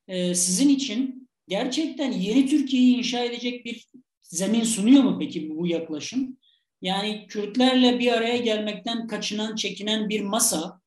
e, 0.09 0.35
sizin 0.35 0.69
için 0.69 1.29
gerçekten 1.49 2.13
yeni 2.13 2.47
Türkiye'yi 2.47 2.97
inşa 2.97 3.25
edecek 3.25 3.65
bir 3.65 3.87
zemin 4.21 4.65
sunuyor 4.65 5.03
mu 5.03 5.19
peki 5.19 5.51
bu 5.51 5.67
yaklaşım? 5.67 6.39
Yani 6.83 7.27
Kürtlerle 7.27 7.99
bir 7.99 8.13
araya 8.13 8.37
gelmekten 8.37 9.07
kaçınan, 9.07 9.57
çekinen 9.57 10.09
bir 10.09 10.21
masa 10.21 10.81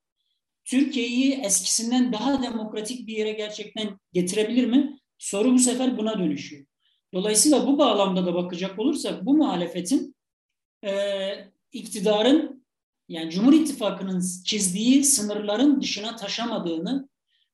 Türkiye'yi 0.64 1.32
eskisinden 1.32 2.12
daha 2.12 2.42
demokratik 2.42 3.06
bir 3.06 3.16
yere 3.16 3.32
gerçekten 3.32 3.98
getirebilir 4.12 4.66
mi? 4.66 4.98
Soru 5.18 5.52
bu 5.52 5.58
sefer 5.58 5.98
buna 5.98 6.18
dönüşüyor. 6.18 6.66
Dolayısıyla 7.14 7.66
bu 7.66 7.78
bağlamda 7.78 8.26
da 8.26 8.34
bakacak 8.34 8.78
olursak 8.78 9.26
bu 9.26 9.36
muhalefetin 9.36 10.16
e, 10.84 10.92
iktidarın 11.72 12.66
yani 13.08 13.30
Cumhur 13.30 13.52
İttifakı'nın 13.52 14.22
çizdiği 14.44 15.04
sınırların 15.04 15.80
dışına 15.80 16.16
taşamadığını 16.16 17.08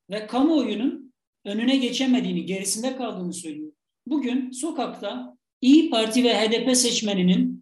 ve 0.09 0.27
kamuoyunun 0.27 1.13
önüne 1.45 1.77
geçemediğini, 1.77 2.45
gerisinde 2.45 2.95
kaldığını 2.95 3.33
söylüyor. 3.33 3.71
Bugün 4.07 4.51
sokakta 4.51 5.37
İyi 5.61 5.89
Parti 5.89 6.23
ve 6.23 6.35
HDP 6.35 6.77
seçmeninin 6.77 7.52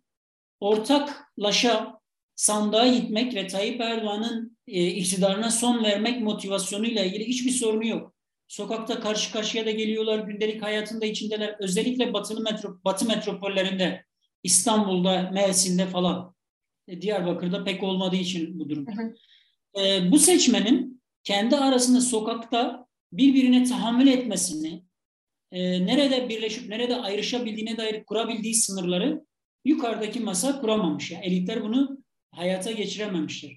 ortaklaşa 0.61 1.99
sandığa 2.35 2.87
gitmek 2.87 3.35
ve 3.35 3.47
Tayyip 3.47 3.81
Erdoğan'ın 3.81 4.57
e, 4.67 4.87
iktidarına 4.87 5.51
son 5.51 5.83
vermek 5.83 6.21
motivasyonuyla 6.21 7.03
ilgili 7.03 7.27
hiçbir 7.27 7.51
sorunu 7.51 7.87
yok. 7.87 8.13
Sokakta 8.47 8.99
karşı 8.99 9.31
karşıya 9.33 9.65
da 9.65 9.71
geliyorlar, 9.71 10.19
gündelik 10.19 10.63
hayatında 10.63 11.05
içindeler. 11.05 11.55
Özellikle 11.59 12.13
batılı 12.13 12.41
metro, 12.41 12.79
batı 12.85 13.07
metropollerinde, 13.07 14.05
İstanbul'da, 14.43 15.29
Mersin'de 15.33 15.85
falan. 15.85 16.35
E, 16.87 17.01
Diyarbakır'da 17.01 17.63
pek 17.63 17.83
olmadığı 17.83 18.15
için 18.15 18.59
bu 18.59 18.69
durum. 18.69 18.87
Hı 18.87 19.01
hı. 19.01 19.15
E, 19.83 20.11
bu 20.11 20.19
seçmenin 20.19 21.01
kendi 21.23 21.55
arasında 21.55 22.01
sokakta 22.01 22.87
birbirine 23.11 23.63
tahammül 23.63 24.07
etmesini, 24.07 24.83
e, 25.51 25.85
nerede 25.85 26.29
birleşip 26.29 26.69
nerede 26.69 26.95
ayrışabildiğine 26.95 27.77
dair 27.77 28.03
kurabildiği 28.03 28.55
sınırları 28.55 29.25
yukarıdaki 29.65 30.19
masa 30.19 30.61
kuramamış. 30.61 31.11
Yani 31.11 31.25
elitler 31.25 31.63
bunu 31.63 31.97
hayata 32.31 32.71
geçirememişler. 32.71 33.51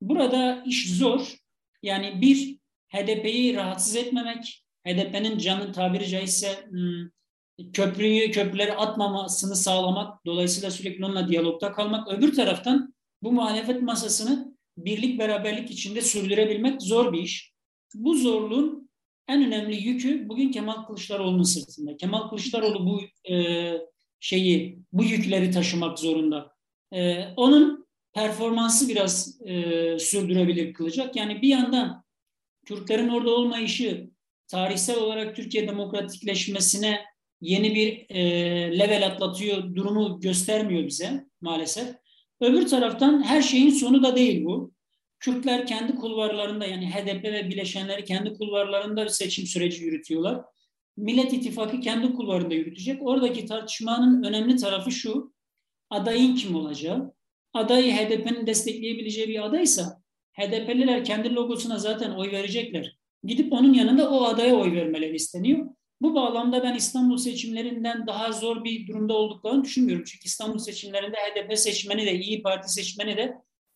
Burada 0.00 0.62
iş 0.66 0.96
zor. 0.96 1.36
Yani 1.82 2.20
bir 2.20 2.58
HDP'yi 2.88 3.56
rahatsız 3.56 3.96
etmemek, 3.96 4.64
HDP'nin 4.86 5.38
canı 5.38 5.72
tabiri 5.72 6.08
caizse 6.08 6.66
hmm, 6.68 7.70
köprüyü, 7.72 8.30
köprüleri 8.30 8.72
atmamasını 8.72 9.56
sağlamak, 9.56 10.26
dolayısıyla 10.26 10.70
sürekli 10.70 11.04
onunla 11.04 11.28
diyalogda 11.28 11.72
kalmak. 11.72 12.08
Öbür 12.08 12.34
taraftan 12.34 12.94
bu 13.22 13.32
muhalefet 13.32 13.82
masasını 13.82 14.54
birlik 14.78 15.18
beraberlik 15.18 15.70
içinde 15.70 16.00
sürdürebilmek 16.00 16.82
zor 16.82 17.12
bir 17.12 17.18
iş. 17.18 17.52
Bu 17.94 18.14
zorluğun 18.14 18.90
en 19.28 19.46
önemli 19.46 19.76
yükü 19.76 20.28
bugün 20.28 20.50
Kemal 20.50 20.86
Kılıçdaroğlu'nun 20.86 21.42
sırtında. 21.42 21.96
Kemal 21.96 22.28
Kılıçdaroğlu 22.28 22.86
bu 22.86 23.00
e, 23.32 23.72
şeyi, 24.20 24.78
bu 24.92 25.04
yükleri 25.04 25.50
taşımak 25.50 25.98
zorunda. 25.98 26.52
E, 26.92 27.24
onun 27.36 27.88
performansı 28.14 28.88
biraz 28.88 29.40
e, 29.46 29.54
sürdürebilir 29.98 30.72
kılacak. 30.72 31.16
Yani 31.16 31.42
bir 31.42 31.48
yandan 31.48 32.04
Türklerin 32.66 33.08
orada 33.08 33.30
olmayışı 33.30 34.10
tarihsel 34.48 34.96
olarak 34.98 35.36
Türkiye 35.36 35.68
demokratikleşmesine 35.68 37.04
yeni 37.40 37.74
bir 37.74 38.06
e, 38.10 38.22
level 38.78 39.06
atlatıyor 39.06 39.74
durumu 39.74 40.20
göstermiyor 40.20 40.86
bize 40.86 41.24
maalesef. 41.40 41.88
Öbür 42.40 42.68
taraftan 42.68 43.22
her 43.22 43.42
şeyin 43.42 43.70
sonu 43.70 44.02
da 44.02 44.16
değil 44.16 44.44
bu. 44.44 44.72
Kürtler 45.20 45.66
kendi 45.66 45.94
kulvarlarında 45.94 46.66
yani 46.66 46.90
HDP 46.90 47.24
ve 47.24 47.48
bileşenleri 47.48 48.04
kendi 48.04 48.32
kulvarlarında 48.32 49.08
seçim 49.08 49.46
süreci 49.46 49.84
yürütüyorlar. 49.84 50.40
Millet 50.98 51.32
İttifakı 51.32 51.80
kendi 51.80 52.12
kulvarında 52.12 52.54
yürütecek. 52.54 53.02
Oradaki 53.02 53.46
tartışmanın 53.46 54.22
önemli 54.22 54.56
tarafı 54.56 54.90
şu. 54.90 55.32
Adayın 55.90 56.34
kim 56.34 56.54
olacağı. 56.54 57.14
Adayı 57.52 57.92
HDP'nin 57.92 58.46
destekleyebileceği 58.46 59.28
bir 59.28 59.46
adaysa 59.46 60.02
HDP'liler 60.32 61.04
kendi 61.04 61.34
logosuna 61.34 61.78
zaten 61.78 62.10
oy 62.10 62.32
verecekler. 62.32 62.96
Gidip 63.24 63.52
onun 63.52 63.74
yanında 63.74 64.10
o 64.10 64.24
adaya 64.24 64.54
oy 64.54 64.72
vermeleri 64.72 65.14
isteniyor. 65.14 65.66
Bu 66.00 66.14
bağlamda 66.14 66.62
ben 66.62 66.74
İstanbul 66.74 67.16
seçimlerinden 67.16 68.06
daha 68.06 68.32
zor 68.32 68.64
bir 68.64 68.86
durumda 68.86 69.14
olduklarını 69.14 69.64
düşünmüyorum. 69.64 70.04
Çünkü 70.04 70.24
İstanbul 70.24 70.58
seçimlerinde 70.58 71.16
HDP 71.16 71.58
seçmeni 71.58 72.06
de 72.06 72.20
İyi 72.20 72.42
Parti 72.42 72.72
seçmeni 72.72 73.16
de 73.16 73.34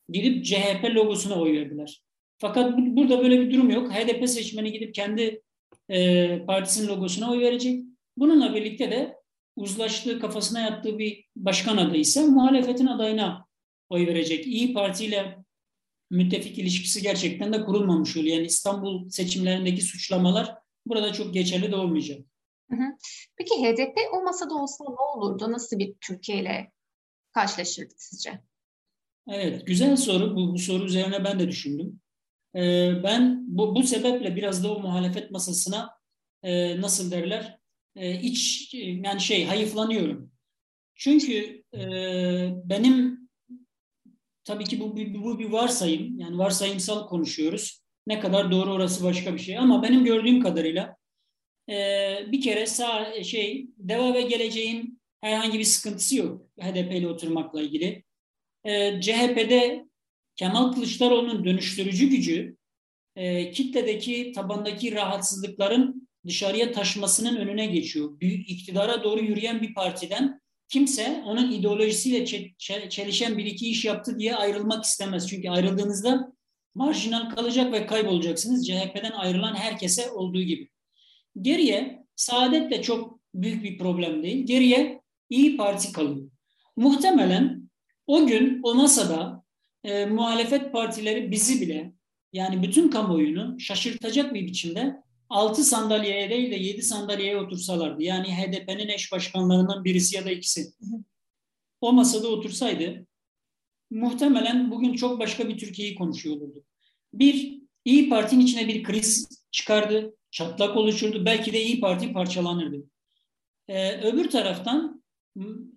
gidip 0.08 0.44
CHP 0.44 0.84
logosuna 0.94 1.40
oy 1.40 1.52
verdiler. 1.52 2.02
Fakat 2.38 2.78
burada 2.78 3.20
böyle 3.22 3.40
bir 3.40 3.54
durum 3.54 3.70
yok. 3.70 3.92
HDP 3.92 4.28
seçmeni 4.28 4.72
gidip 4.72 4.94
kendi 4.94 5.42
e, 5.88 6.46
partisinin 6.46 6.88
logosuna 6.88 7.30
oy 7.30 7.40
verecek. 7.40 7.84
Bununla 8.16 8.54
birlikte 8.54 8.90
de 8.90 9.16
uzlaştığı 9.56 10.20
kafasına 10.20 10.60
yattığı 10.60 10.98
bir 10.98 11.24
başkan 11.36 11.76
adayı 11.76 12.00
ise 12.00 12.26
muhalefetin 12.26 12.86
adayına 12.86 13.46
oy 13.90 14.06
verecek. 14.06 14.46
İyi 14.46 14.74
Parti 14.74 15.04
ile 15.04 15.38
müttefik 16.10 16.58
ilişkisi 16.58 17.02
gerçekten 17.02 17.52
de 17.52 17.64
kurulmamış 17.64 18.16
oluyor. 18.16 18.36
Yani 18.36 18.46
İstanbul 18.46 19.08
seçimlerindeki 19.08 19.82
suçlamalar 19.82 20.54
burada 20.86 21.12
çok 21.12 21.34
geçerli 21.34 21.72
de 21.72 21.76
olmayacak. 21.76 22.20
Peki 23.36 23.54
HDP 23.54 23.98
o 24.12 24.24
masada 24.24 24.54
olsa 24.54 24.84
ne 24.84 25.20
olurdu? 25.20 25.52
Nasıl 25.52 25.78
bir 25.78 25.94
Türkiye 26.00 26.38
ile 26.38 26.72
karşılaşırdık 27.32 28.02
sizce? 28.02 28.40
Evet, 29.28 29.66
güzel 29.66 29.96
soru. 29.96 30.36
Bu, 30.36 30.52
bu 30.52 30.58
soru 30.58 30.84
üzerine 30.84 31.24
ben 31.24 31.40
de 31.40 31.48
düşündüm. 31.48 32.00
Ee, 32.56 32.92
ben 33.02 33.44
bu, 33.46 33.74
bu 33.74 33.82
sebeple 33.82 34.36
biraz 34.36 34.64
da 34.64 34.74
o 34.74 34.80
muhalefet 34.80 35.30
masasına 35.30 35.90
e, 36.42 36.80
nasıl 36.80 37.10
derler 37.10 37.58
e, 37.96 38.20
iç 38.20 38.74
yani 38.74 39.20
şey 39.20 39.44
hayıflanıyorum. 39.44 40.32
Çünkü 40.94 41.62
e, 41.74 41.80
benim 42.64 43.28
tabii 44.44 44.64
ki 44.64 44.80
bu, 44.80 44.96
bu, 44.96 45.24
bu 45.24 45.38
bir 45.38 45.48
varsayım 45.48 46.18
yani 46.18 46.38
varsayımsal 46.38 47.06
konuşuyoruz. 47.06 47.82
Ne 48.06 48.20
kadar 48.20 48.50
doğru 48.50 48.72
orası 48.72 49.04
başka 49.04 49.34
bir 49.34 49.38
şey 49.38 49.58
ama 49.58 49.82
benim 49.82 50.04
gördüğüm 50.04 50.40
kadarıyla 50.40 50.96
e, 51.68 51.74
bir 52.32 52.40
kere 52.40 52.66
sağ 52.66 53.22
şey 53.22 53.66
Deva 53.78 54.14
ve 54.14 54.22
Geleceğin 54.22 55.00
herhangi 55.20 55.58
bir 55.58 55.64
sıkıntısı 55.64 56.16
yok 56.16 56.46
HDP 56.60 56.92
ile 56.92 57.08
oturmakla 57.08 57.62
ilgili. 57.62 58.04
E, 58.64 59.00
CHP'de 59.00 59.86
Kemal 60.36 60.72
Kılıçdaroğlu'nun 60.72 61.44
dönüştürücü 61.44 62.08
gücü 62.08 62.56
e, 63.16 63.50
kitledeki 63.50 64.32
tabandaki 64.32 64.92
rahatsızlıkların 64.92 66.08
dışarıya 66.26 66.72
taşmasının 66.72 67.36
önüne 67.36 67.66
geçiyor. 67.66 68.20
Büyük 68.20 68.50
iktidara 68.50 69.04
doğru 69.04 69.24
yürüyen 69.24 69.62
bir 69.62 69.74
partiden 69.74 70.40
kimse 70.68 71.22
onun 71.26 71.52
ideolojisiyle 71.52 72.26
çelişen 72.88 73.38
bir 73.38 73.44
iki 73.44 73.70
iş 73.70 73.84
yaptı 73.84 74.18
diye 74.18 74.36
ayrılmak 74.36 74.84
istemez. 74.84 75.28
Çünkü 75.28 75.50
ayrıldığınızda 75.50 76.32
marjinal 76.74 77.30
kalacak 77.30 77.72
ve 77.72 77.86
kaybolacaksınız. 77.86 78.66
CHP'den 78.66 79.12
ayrılan 79.12 79.54
herkese 79.54 80.10
olduğu 80.10 80.42
gibi. 80.42 80.68
Geriye 81.40 82.04
saadet 82.16 82.70
de 82.70 82.82
çok 82.82 83.20
büyük 83.34 83.64
bir 83.64 83.78
problem 83.78 84.22
değil. 84.22 84.46
Geriye 84.46 85.02
İyi 85.30 85.56
Parti 85.56 85.92
kalıyor. 85.92 86.30
Muhtemelen 86.76 87.70
o 88.06 88.26
gün 88.26 88.60
o 88.62 88.74
masada 88.74 89.41
e, 89.84 90.06
muhalefet 90.06 90.72
partileri 90.72 91.30
bizi 91.30 91.60
bile 91.60 91.92
yani 92.32 92.62
bütün 92.62 92.90
kamuoyunu 92.90 93.60
şaşırtacak 93.60 94.34
bir 94.34 94.46
biçimde 94.46 95.02
6 95.28 95.64
sandalyeye 95.64 96.30
değil 96.30 96.50
de 96.50 96.56
7 96.56 96.82
sandalyeye 96.82 97.36
otursalardı. 97.36 98.02
Yani 98.02 98.26
HDP'nin 98.36 98.88
eş 98.88 99.12
başkanlarından 99.12 99.84
birisi 99.84 100.16
ya 100.16 100.24
da 100.24 100.30
ikisi. 100.30 100.72
O 101.80 101.92
masada 101.92 102.28
otursaydı 102.28 103.06
muhtemelen 103.90 104.70
bugün 104.70 104.94
çok 104.94 105.20
başka 105.20 105.48
bir 105.48 105.58
Türkiye'yi 105.58 105.94
konuşuyor 105.94 106.36
olurduk. 106.36 106.64
Bir, 107.14 107.62
İyi 107.84 108.08
Parti'nin 108.08 108.44
içine 108.44 108.68
bir 108.68 108.82
kriz 108.82 109.28
çıkardı, 109.50 110.16
çatlak 110.30 110.76
oluşurdu. 110.76 111.24
Belki 111.24 111.52
de 111.52 111.62
İyi 111.62 111.80
Parti 111.80 112.12
parçalanırdı. 112.12 112.86
Ee, 113.68 114.00
öbür 114.00 114.30
taraftan 114.30 115.02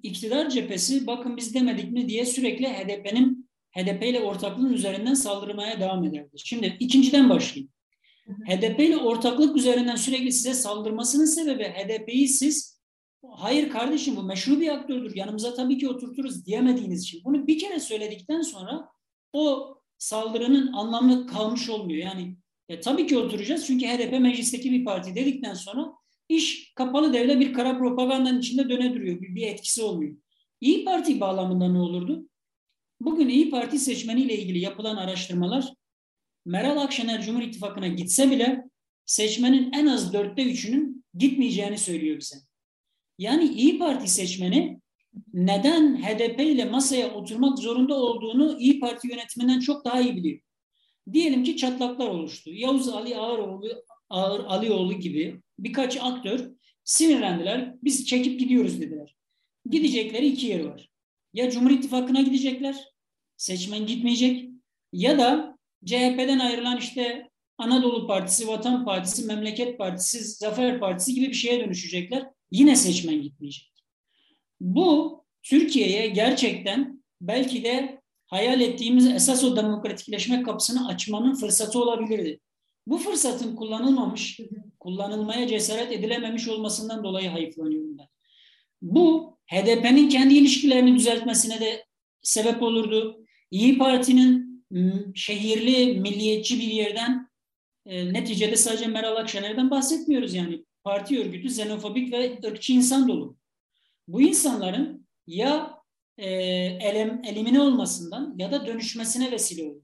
iktidar 0.04 0.50
cephesi 0.50 1.08
bakın 1.08 1.38
biz 1.38 1.54
demedik 1.54 1.92
mi 1.92 2.10
diye 2.10 2.26
sürekli 2.26 2.68
HDP'nin 2.68 3.45
HDP 3.78 4.04
ile 4.04 4.22
ortaklığın 4.22 4.74
üzerinden 4.74 5.14
saldırmaya 5.14 5.80
devam 5.80 6.04
ederdi. 6.04 6.36
Şimdi 6.38 6.78
ikinciden 6.80 7.30
başlayayım. 7.30 7.72
HDP 8.26 8.80
ile 8.80 8.98
ortaklık 8.98 9.58
üzerinden 9.58 9.96
sürekli 9.96 10.32
size 10.32 10.54
saldırmasının 10.54 11.26
sebebi 11.26 11.64
HDP'yi 11.64 12.28
siz 12.28 12.82
hayır 13.32 13.70
kardeşim 13.70 14.16
bu 14.16 14.24
meşru 14.24 14.62
bir 14.62 14.70
aktördür 14.70 15.16
yanımıza 15.16 15.54
tabii 15.54 15.78
ki 15.78 15.90
oturturuz 15.90 16.46
diyemediğiniz 16.46 17.04
için. 17.04 17.22
Bunu 17.26 17.48
bir 17.48 17.60
kere 17.60 17.80
söyledikten 17.80 18.42
sonra 18.42 18.90
o 19.34 19.76
saldırının 19.98 20.74
anlamı 20.74 21.28
kalmış 21.28 21.70
olmuyor. 21.70 22.00
Yani 22.00 22.38
e, 22.70 22.80
tabii 22.80 23.08
ki 23.08 23.18
oturacağız 23.18 23.66
çünkü 23.66 23.86
HDP 23.88 24.20
meclisteki 24.20 24.72
bir 24.72 24.86
parti 24.86 25.16
dedikten 25.16 25.54
sonra 25.54 25.94
iş 26.30 26.74
kapalı 26.74 27.14
devre 27.14 27.40
bir 27.40 27.54
kara 27.54 27.78
propagandanın 27.78 28.40
içinde 28.40 28.70
döne 28.70 28.94
duruyor. 28.94 29.22
Bir, 29.22 29.36
bir 29.36 29.48
etkisi 29.48 29.84
olmuyor. 29.84 30.16
İyi 30.62 30.86
Parti 30.86 31.20
bağlamında 31.20 31.72
ne 31.72 31.80
olurdu? 31.80 32.30
Bugün 33.06 33.30
İyi 33.30 33.50
Parti 33.50 33.80
seçmeniyle 33.80 34.38
ilgili 34.38 34.60
yapılan 34.60 34.96
araştırmalar 34.96 35.74
Meral 36.46 36.78
Akşener 36.78 37.22
Cumhur 37.22 37.42
İttifakı'na 37.42 37.88
gitse 37.88 38.32
bile 38.32 38.64
seçmenin 39.06 39.74
en 39.74 39.86
az 39.86 40.14
dörtte 40.14 40.44
üçünün 40.44 41.06
gitmeyeceğini 41.14 41.78
söylüyor 41.78 42.20
bize. 42.20 42.36
Yani 43.18 43.46
İyi 43.46 43.80
Parti 43.80 44.08
seçmeni 44.08 44.80
neden 45.34 46.04
HDP 46.04 46.40
ile 46.40 46.66
masaya 46.66 47.14
oturmak 47.14 47.60
zorunda 47.60 47.96
olduğunu 47.96 48.60
İyi 48.60 48.80
Parti 48.80 49.08
yönetiminden 49.08 49.60
çok 49.60 49.86
daha 49.86 50.02
iyi 50.02 50.16
biliyor. 50.16 50.40
Diyelim 51.14 51.44
ki 51.44 51.58
çatlaklar 51.58 52.08
oluştu. 52.08 52.54
Yavuz 52.54 52.88
Ali 52.88 53.18
Ağaroğlu, 53.18 53.84
Ağır 54.10 54.40
Alioğlu 54.40 54.94
gibi 54.94 55.42
birkaç 55.60 55.98
aktör 56.02 56.52
sinirlendiler. 56.84 57.76
Biz 57.84 58.08
çekip 58.08 58.40
gidiyoruz 58.40 58.82
dediler. 58.82 59.16
Gidecekleri 59.70 60.28
iki 60.28 60.48
yer 60.48 60.66
var. 60.66 60.90
Ya 61.34 61.52
Cumhur 61.52 61.72
İttifakı'na 61.72 62.22
gidecekler, 62.22 62.95
seçmen 63.38 63.86
gitmeyecek 63.86 64.50
ya 64.94 65.18
da 65.18 65.58
CHP'den 65.86 66.40
ayrılan 66.40 66.78
işte 66.78 67.30
Anadolu 67.58 68.08
Partisi, 68.08 68.48
Vatan 68.48 68.86
Partisi, 68.86 69.26
Memleket 69.26 69.78
Partisi, 69.78 70.24
Zafer 70.24 70.80
Partisi 70.80 71.14
gibi 71.14 71.28
bir 71.28 71.34
şeye 71.34 71.60
dönüşecekler. 71.60 72.28
Yine 72.52 72.76
seçmen 72.76 73.22
gitmeyecek. 73.22 73.74
Bu 74.60 75.24
Türkiye'ye 75.44 76.08
gerçekten 76.08 77.04
belki 77.22 77.64
de 77.64 78.02
hayal 78.28 78.62
ettiğimiz 78.62 79.08
esas 79.08 79.44
o 79.44 79.56
demokratikleşme 79.56 80.44
kapısını 80.44 80.88
açmanın 80.88 81.36
fırsatı 81.36 81.80
olabilirdi. 81.80 82.40
Bu 82.88 82.98
fırsatın 82.98 83.56
kullanılmamış, 83.56 84.40
kullanılmaya 84.80 85.48
cesaret 85.48 85.92
edilememiş 85.92 86.48
olmasından 86.48 87.04
dolayı 87.04 87.30
hayıflanıyorum 87.30 87.98
ben. 87.98 88.08
Bu 88.82 89.38
HDP'nin 89.52 90.10
kendi 90.10 90.34
ilişkilerini 90.34 90.96
düzeltmesine 90.96 91.60
de 91.60 91.86
sebep 92.22 92.62
olurdu. 92.64 93.25
İyi 93.52 93.78
Parti'nin 93.78 94.66
şehirli, 95.16 96.00
milliyetçi 96.00 96.60
bir 96.60 96.68
yerden 96.68 97.30
e, 97.86 98.14
neticede 98.14 98.56
sadece 98.56 98.88
Meral 98.88 99.16
Akşener'den 99.16 99.72
bahsetmiyoruz 99.72 100.34
yani. 100.34 100.66
Parti 100.84 101.20
örgütü 101.20 101.48
xenofobik 101.48 102.14
ve 102.14 102.40
ırkçı 102.46 102.74
insan 102.74 103.08
dolu. 103.08 103.38
Bu 104.08 104.22
insanların 104.22 105.08
ya 105.28 105.82
e, 106.18 106.30
elim, 106.82 107.22
elimine 107.24 107.62
olmasından 107.62 108.36
ya 108.38 108.52
da 108.52 108.68
dönüşmesine 108.68 109.32
vesile 109.32 109.64
olur. 109.64 109.84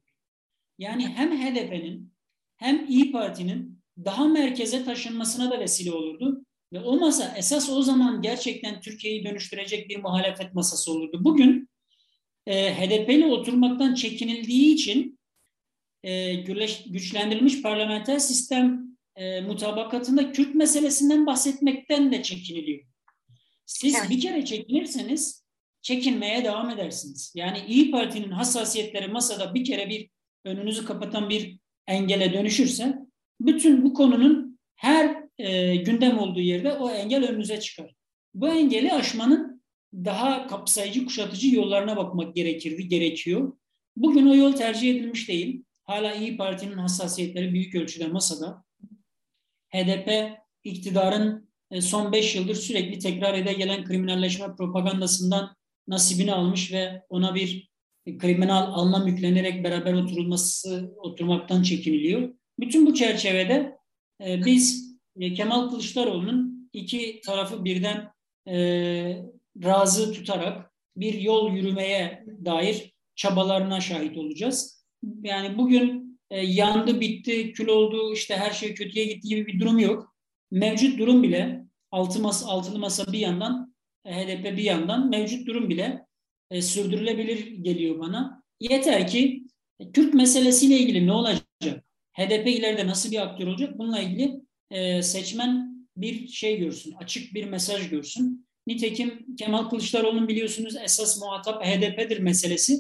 Yani 0.79 1.07
hem 1.07 1.31
HDP'nin 1.31 2.13
hem 2.57 2.85
İyi 2.89 3.11
Parti'nin 3.11 3.81
daha 4.05 4.25
merkeze 4.25 4.85
taşınmasına 4.85 5.51
da 5.51 5.59
vesile 5.59 5.91
olurdu. 5.91 6.45
Ve 6.73 6.79
o 6.79 7.09
esas 7.37 7.69
o 7.69 7.81
zaman 7.81 8.21
gerçekten 8.21 8.81
Türkiye'yi 8.81 9.25
dönüştürecek 9.25 9.89
bir 9.89 9.97
muhalefet 9.97 10.53
masası 10.53 10.91
olurdu. 10.91 11.19
Bugün 11.23 11.69
e, 12.47 12.73
HDP 12.73 13.09
ile 13.09 13.25
oturmaktan 13.25 13.93
çekinildiği 13.93 14.73
için 14.73 15.19
e, 16.03 16.33
güçlendirilmiş 16.85 17.61
parlamenter 17.61 18.19
sistem 18.19 18.91
e, 19.15 19.41
mutabakatında 19.41 20.31
Kürt 20.31 20.55
meselesinden 20.55 21.25
bahsetmekten 21.25 22.11
de 22.11 22.23
çekiniliyor. 22.23 22.83
Siz 23.65 23.95
evet. 23.95 24.09
bir 24.09 24.21
kere 24.21 24.45
çekinirseniz 24.45 25.45
çekinmeye 25.81 26.43
devam 26.43 26.69
edersiniz. 26.69 27.33
Yani 27.35 27.57
İyi 27.67 27.91
Parti'nin 27.91 28.31
hassasiyetleri 28.31 29.07
masada 29.07 29.53
bir 29.53 29.65
kere 29.65 29.89
bir 29.89 30.09
önünüzü 30.45 30.85
kapatan 30.85 31.29
bir 31.29 31.59
engele 31.87 32.33
dönüşürse 32.33 32.95
bütün 33.41 33.83
bu 33.83 33.93
konunun 33.93 34.59
her 34.75 35.23
e, 35.37 35.75
gündem 35.75 36.19
olduğu 36.19 36.41
yerde 36.41 36.73
o 36.73 36.91
engel 36.91 37.29
önünüze 37.29 37.59
çıkar. 37.59 37.93
Bu 38.33 38.49
engeli 38.49 38.93
aşmanın 38.93 39.50
daha 39.93 40.47
kapsayıcı, 40.47 41.05
kuşatıcı 41.05 41.55
yollarına 41.55 41.97
bakmak 41.97 42.35
gerekirdi, 42.35 42.87
gerekiyor. 42.87 43.53
Bugün 43.95 44.27
o 44.27 44.35
yol 44.35 44.53
tercih 44.53 44.91
edilmiş 44.91 45.29
değil. 45.29 45.63
hala 45.83 46.15
İyi 46.15 46.37
Parti'nin 46.37 46.77
hassasiyetleri 46.77 47.53
büyük 47.53 47.75
ölçüde 47.75 48.07
masada. 48.07 48.63
HDP 49.69 50.37
iktidarın 50.63 51.49
e, 51.71 51.81
son 51.81 52.11
beş 52.11 52.35
yıldır 52.35 52.55
sürekli 52.55 52.99
tekrar 52.99 53.33
ede 53.33 53.53
gelen 53.53 53.83
kriminalleşme 53.83 54.55
propagandasından 54.55 55.55
nasibini 55.87 56.33
almış 56.33 56.73
ve 56.73 57.03
ona 57.09 57.35
bir 57.35 57.71
kriminal 58.19 58.73
anlam 58.73 59.07
yüklenerek 59.07 59.63
beraber 59.63 59.93
oturulması 59.93 60.93
oturmaktan 60.97 61.63
çekiniliyor. 61.63 62.33
Bütün 62.59 62.85
bu 62.85 62.93
çerçevede 62.93 63.77
e, 64.25 64.45
biz 64.45 64.95
e, 65.19 65.33
Kemal 65.33 65.69
Kılıçdaroğlu'nun 65.69 66.69
iki 66.73 67.21
tarafı 67.25 67.65
birden 67.65 68.11
razı 69.63 70.13
tutarak 70.13 70.71
bir 70.97 71.13
yol 71.13 71.53
yürümeye 71.53 72.25
dair 72.45 72.93
çabalarına 73.15 73.81
şahit 73.81 74.17
olacağız. 74.17 74.85
Yani 75.23 75.57
bugün 75.57 76.19
e, 76.29 76.45
yandı, 76.45 77.01
bitti, 77.01 77.51
kül 77.51 77.67
oldu, 77.67 78.13
işte 78.13 78.35
her 78.35 78.51
şey 78.51 78.73
kötüye 78.73 79.05
gitti 79.05 79.27
gibi 79.27 79.47
bir 79.47 79.59
durum 79.59 79.79
yok. 79.79 80.15
Mevcut 80.51 80.99
durum 80.99 81.23
bile 81.23 81.65
altı 81.91 82.19
masa, 82.19 82.47
altılı 82.47 82.79
masa 82.79 83.11
bir 83.11 83.19
yandan, 83.19 83.75
e, 84.05 84.13
HDP 84.13 84.57
bir 84.57 84.63
yandan 84.63 85.09
mevcut 85.09 85.47
durum 85.47 85.69
bile 85.69 86.05
e, 86.51 86.61
sürdürülebilir 86.61 87.47
geliyor 87.47 87.99
bana. 87.99 88.43
Yeter 88.59 89.07
ki 89.07 89.43
e, 89.79 89.91
Kürt 89.91 90.13
meselesiyle 90.13 90.77
ilgili 90.77 91.07
ne 91.07 91.11
olacak? 91.11 91.85
HDP 92.13 92.47
ileride 92.47 92.87
nasıl 92.87 93.11
bir 93.11 93.21
aktör 93.21 93.47
olacak? 93.47 93.77
Bununla 93.77 93.99
ilgili 93.99 94.41
e, 94.71 95.01
seçmen 95.01 95.71
bir 95.97 96.27
şey 96.27 96.59
görsün, 96.59 96.93
açık 96.97 97.33
bir 97.33 97.45
mesaj 97.45 97.89
görsün. 97.89 98.47
Nitekim 98.67 99.35
Kemal 99.35 99.69
Kılıçdaroğlu'nun 99.69 100.27
biliyorsunuz 100.27 100.75
esas 100.83 101.21
muhatap 101.21 101.65
HDP'dir 101.65 102.19
meselesi. 102.19 102.77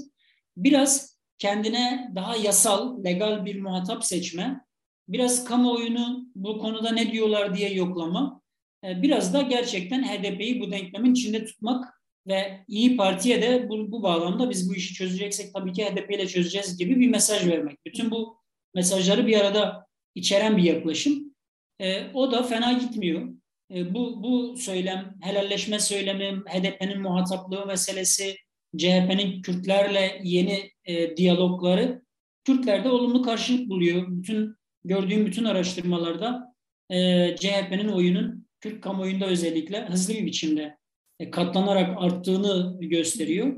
Biraz 0.57 1.17
kendine 1.37 2.11
daha 2.15 2.35
yasal, 2.35 3.03
legal 3.03 3.45
bir 3.45 3.61
muhatap 3.61 4.05
seçme, 4.05 4.61
biraz 5.07 5.45
kamuoyunu 5.45 6.25
bu 6.35 6.57
konuda 6.57 6.91
ne 6.91 7.11
diyorlar 7.11 7.55
diye 7.57 7.73
yoklama, 7.73 8.41
e, 8.85 9.01
biraz 9.01 9.33
da 9.33 9.41
gerçekten 9.41 10.03
HDP'yi 10.03 10.59
bu 10.59 10.71
denklemin 10.71 11.13
içinde 11.13 11.45
tutmak 11.45 12.01
ve 12.27 12.65
İyi 12.67 12.97
Parti'ye 12.97 13.41
de 13.41 13.69
bu, 13.69 13.91
bu 13.91 14.03
bağlamda 14.03 14.49
biz 14.49 14.69
bu 14.69 14.75
işi 14.75 14.93
çözeceksek 14.93 15.53
tabii 15.53 15.73
ki 15.73 15.85
HDP 15.85 16.15
ile 16.15 16.27
çözeceğiz 16.27 16.77
gibi 16.77 16.99
bir 16.99 17.07
mesaj 17.07 17.47
vermek. 17.47 17.85
Bütün 17.85 18.11
bu 18.11 18.37
mesajları 18.75 19.27
bir 19.27 19.39
arada 19.39 19.87
içeren 20.15 20.57
bir 20.57 20.63
yaklaşım. 20.63 21.35
E, 21.79 22.11
o 22.13 22.31
da 22.31 22.43
fena 22.43 22.73
gitmiyor. 22.73 23.40
E, 23.75 23.93
bu, 23.93 24.23
bu 24.23 24.57
söylem, 24.57 25.15
helalleşme 25.21 25.79
söylemi, 25.79 26.41
HDP'nin 26.45 27.01
muhataplığı 27.01 27.65
meselesi, 27.65 28.35
CHP'nin 28.77 29.41
Kürtlerle 29.41 30.21
yeni 30.23 30.71
e, 30.85 31.17
diyalogları 31.17 32.01
Kürtlerde 32.43 32.89
olumlu 32.89 33.21
karşılık 33.21 33.69
buluyor. 33.69 34.05
Bütün 34.07 34.55
gördüğüm 34.83 35.25
bütün 35.25 35.45
araştırmalarda 35.45 36.55
e, 36.89 37.35
CHP'nin 37.35 37.87
oyunun 37.87 38.47
Kürt 38.61 38.81
kamuoyunda 38.81 39.25
özellikle 39.25 39.85
hızlı 39.85 40.13
bir 40.13 40.25
biçimde 40.25 40.77
e, 41.19 41.31
katlanarak 41.31 42.01
arttığını 42.01 42.77
gösteriyor. 42.81 43.55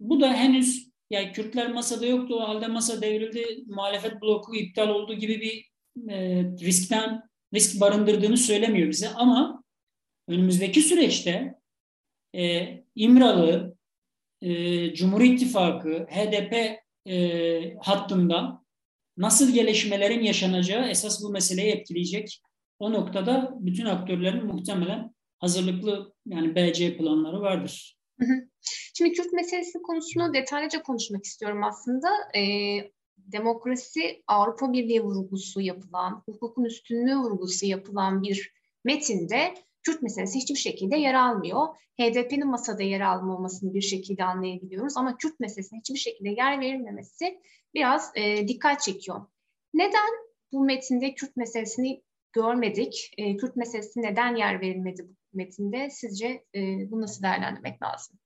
Bu 0.00 0.20
da 0.20 0.34
henüz 0.34 0.88
yani 1.10 1.32
Kürtler 1.32 1.72
masada 1.72 2.06
yoktu 2.06 2.36
o 2.36 2.48
halde 2.48 2.66
masa 2.66 3.02
devrildi, 3.02 3.64
muhalefet 3.66 4.22
bloku 4.22 4.56
iptal 4.56 4.88
olduğu 4.88 5.14
gibi 5.14 5.40
bir 5.40 5.70
e, 6.12 6.44
riskten 6.44 7.22
risk 7.54 7.80
barındırdığını 7.80 8.36
söylemiyor 8.36 8.88
bize 8.88 9.08
ama 9.08 9.64
önümüzdeki 10.28 10.82
süreçte 10.82 11.54
e, 12.34 12.68
İmralı, 12.94 13.76
e, 14.42 14.94
Cumhur 14.94 15.20
İttifakı, 15.20 16.06
HDP 16.10 16.80
e, 17.06 17.76
hattında 17.80 18.64
nasıl 19.16 19.54
gelişmelerin 19.54 20.22
yaşanacağı 20.22 20.88
esas 20.88 21.22
bu 21.22 21.30
meseleyi 21.30 21.72
etkileyecek. 21.72 22.42
O 22.78 22.92
noktada 22.92 23.54
bütün 23.60 23.86
aktörlerin 23.86 24.46
muhtemelen 24.46 25.14
hazırlıklı 25.38 26.14
yani 26.26 26.54
BC 26.54 26.96
planları 26.96 27.40
vardır. 27.40 27.98
Şimdi 28.96 29.12
Kürt 29.12 29.32
meselesi 29.32 29.82
konusunu 29.82 30.34
detaylıca 30.34 30.82
konuşmak 30.82 31.24
istiyorum 31.24 31.64
aslında. 31.64 32.08
E, 32.36 32.40
demokrasi 33.32 34.22
Avrupa 34.26 34.72
Birliği 34.72 35.02
vurgusu 35.02 35.60
yapılan, 35.60 36.22
hukukun 36.28 36.64
üstünlüğü 36.64 37.16
vurgusu 37.16 37.66
yapılan 37.66 38.22
bir 38.22 38.52
metinde 38.84 39.54
Kürt 39.82 40.02
meselesi 40.02 40.38
hiçbir 40.38 40.58
şekilde 40.58 40.96
yer 40.96 41.14
almıyor. 41.14 41.66
HDP'nin 42.00 42.46
masada 42.46 42.82
yer 42.82 43.00
almamasını 43.00 43.74
bir 43.74 43.80
şekilde 43.80 44.24
anlayabiliyoruz 44.24 44.96
ama 44.96 45.16
Kürt 45.16 45.40
meselesine 45.40 45.78
hiçbir 45.78 45.98
şekilde 45.98 46.28
yer 46.28 46.60
verilmemesi 46.60 47.40
biraz 47.74 48.12
e, 48.14 48.48
dikkat 48.48 48.80
çekiyor. 48.80 49.26
Neden 49.74 50.10
bu 50.52 50.64
metinde 50.64 51.14
Kürt 51.14 51.36
meselesini 51.36 52.02
görmedik? 52.32 53.14
E, 53.18 53.36
Kürt 53.36 53.56
meselesi 53.56 54.02
neden 54.02 54.36
yer 54.36 54.60
verilmedi 54.60 55.08
bu 55.08 55.36
metinde? 55.36 55.90
Sizce 55.90 56.44
e, 56.54 56.60
bunu 56.90 57.00
nasıl 57.00 57.22
değerlendirmek 57.22 57.82
lazım? 57.82 58.18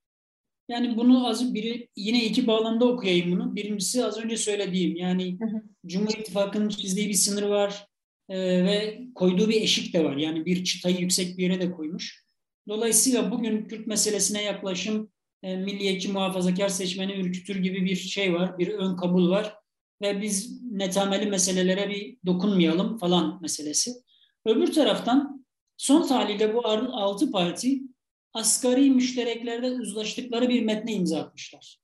Yani 0.68 0.96
bunu 0.96 1.26
az 1.28 1.54
biri 1.54 1.88
yine 1.96 2.24
iki 2.24 2.46
bağlamda 2.46 2.88
okuyayım 2.88 3.32
bunu. 3.32 3.56
Birincisi 3.56 4.04
az 4.04 4.18
önce 4.18 4.36
söylediğim 4.36 4.96
yani. 4.96 5.38
Cumhur 5.86 6.14
İttifakı'nın 6.18 6.68
çizdiği 6.68 7.08
bir 7.08 7.14
sınır 7.14 7.42
var 7.42 7.86
e, 8.28 8.38
ve 8.64 9.00
koyduğu 9.14 9.48
bir 9.48 9.62
eşik 9.62 9.94
de 9.94 10.04
var. 10.04 10.16
Yani 10.16 10.46
bir 10.46 10.64
çıtayı 10.64 10.96
yüksek 11.00 11.38
bir 11.38 11.42
yere 11.42 11.60
de 11.60 11.70
koymuş. 11.70 12.24
Dolayısıyla 12.68 13.30
bugün 13.30 13.64
Kürt 13.64 13.86
meselesine 13.86 14.42
yaklaşım 14.42 15.10
e, 15.42 15.56
milliyetçi 15.56 16.12
muhafazakar 16.12 16.68
seçmeni 16.68 17.12
ürkütür 17.12 17.56
gibi 17.56 17.84
bir 17.84 17.96
şey 17.96 18.34
var, 18.34 18.58
bir 18.58 18.68
ön 18.68 18.96
kabul 18.96 19.30
var 19.30 19.54
ve 20.02 20.22
biz 20.22 20.62
netameli 20.72 21.26
meselelere 21.26 21.90
bir 21.90 22.16
dokunmayalım 22.26 22.98
falan 22.98 23.42
meselesi. 23.42 23.92
Öbür 24.46 24.72
taraftan 24.72 25.46
son 25.76 26.06
tahlilde 26.06 26.54
bu 26.54 26.66
altı 26.66 27.30
parti 27.30 27.80
asgari 28.38 28.90
müştereklerde 28.90 29.70
uzlaştıkları 29.70 30.48
bir 30.48 30.62
metne 30.62 30.92
imza 30.92 31.20
atmışlar. 31.20 31.78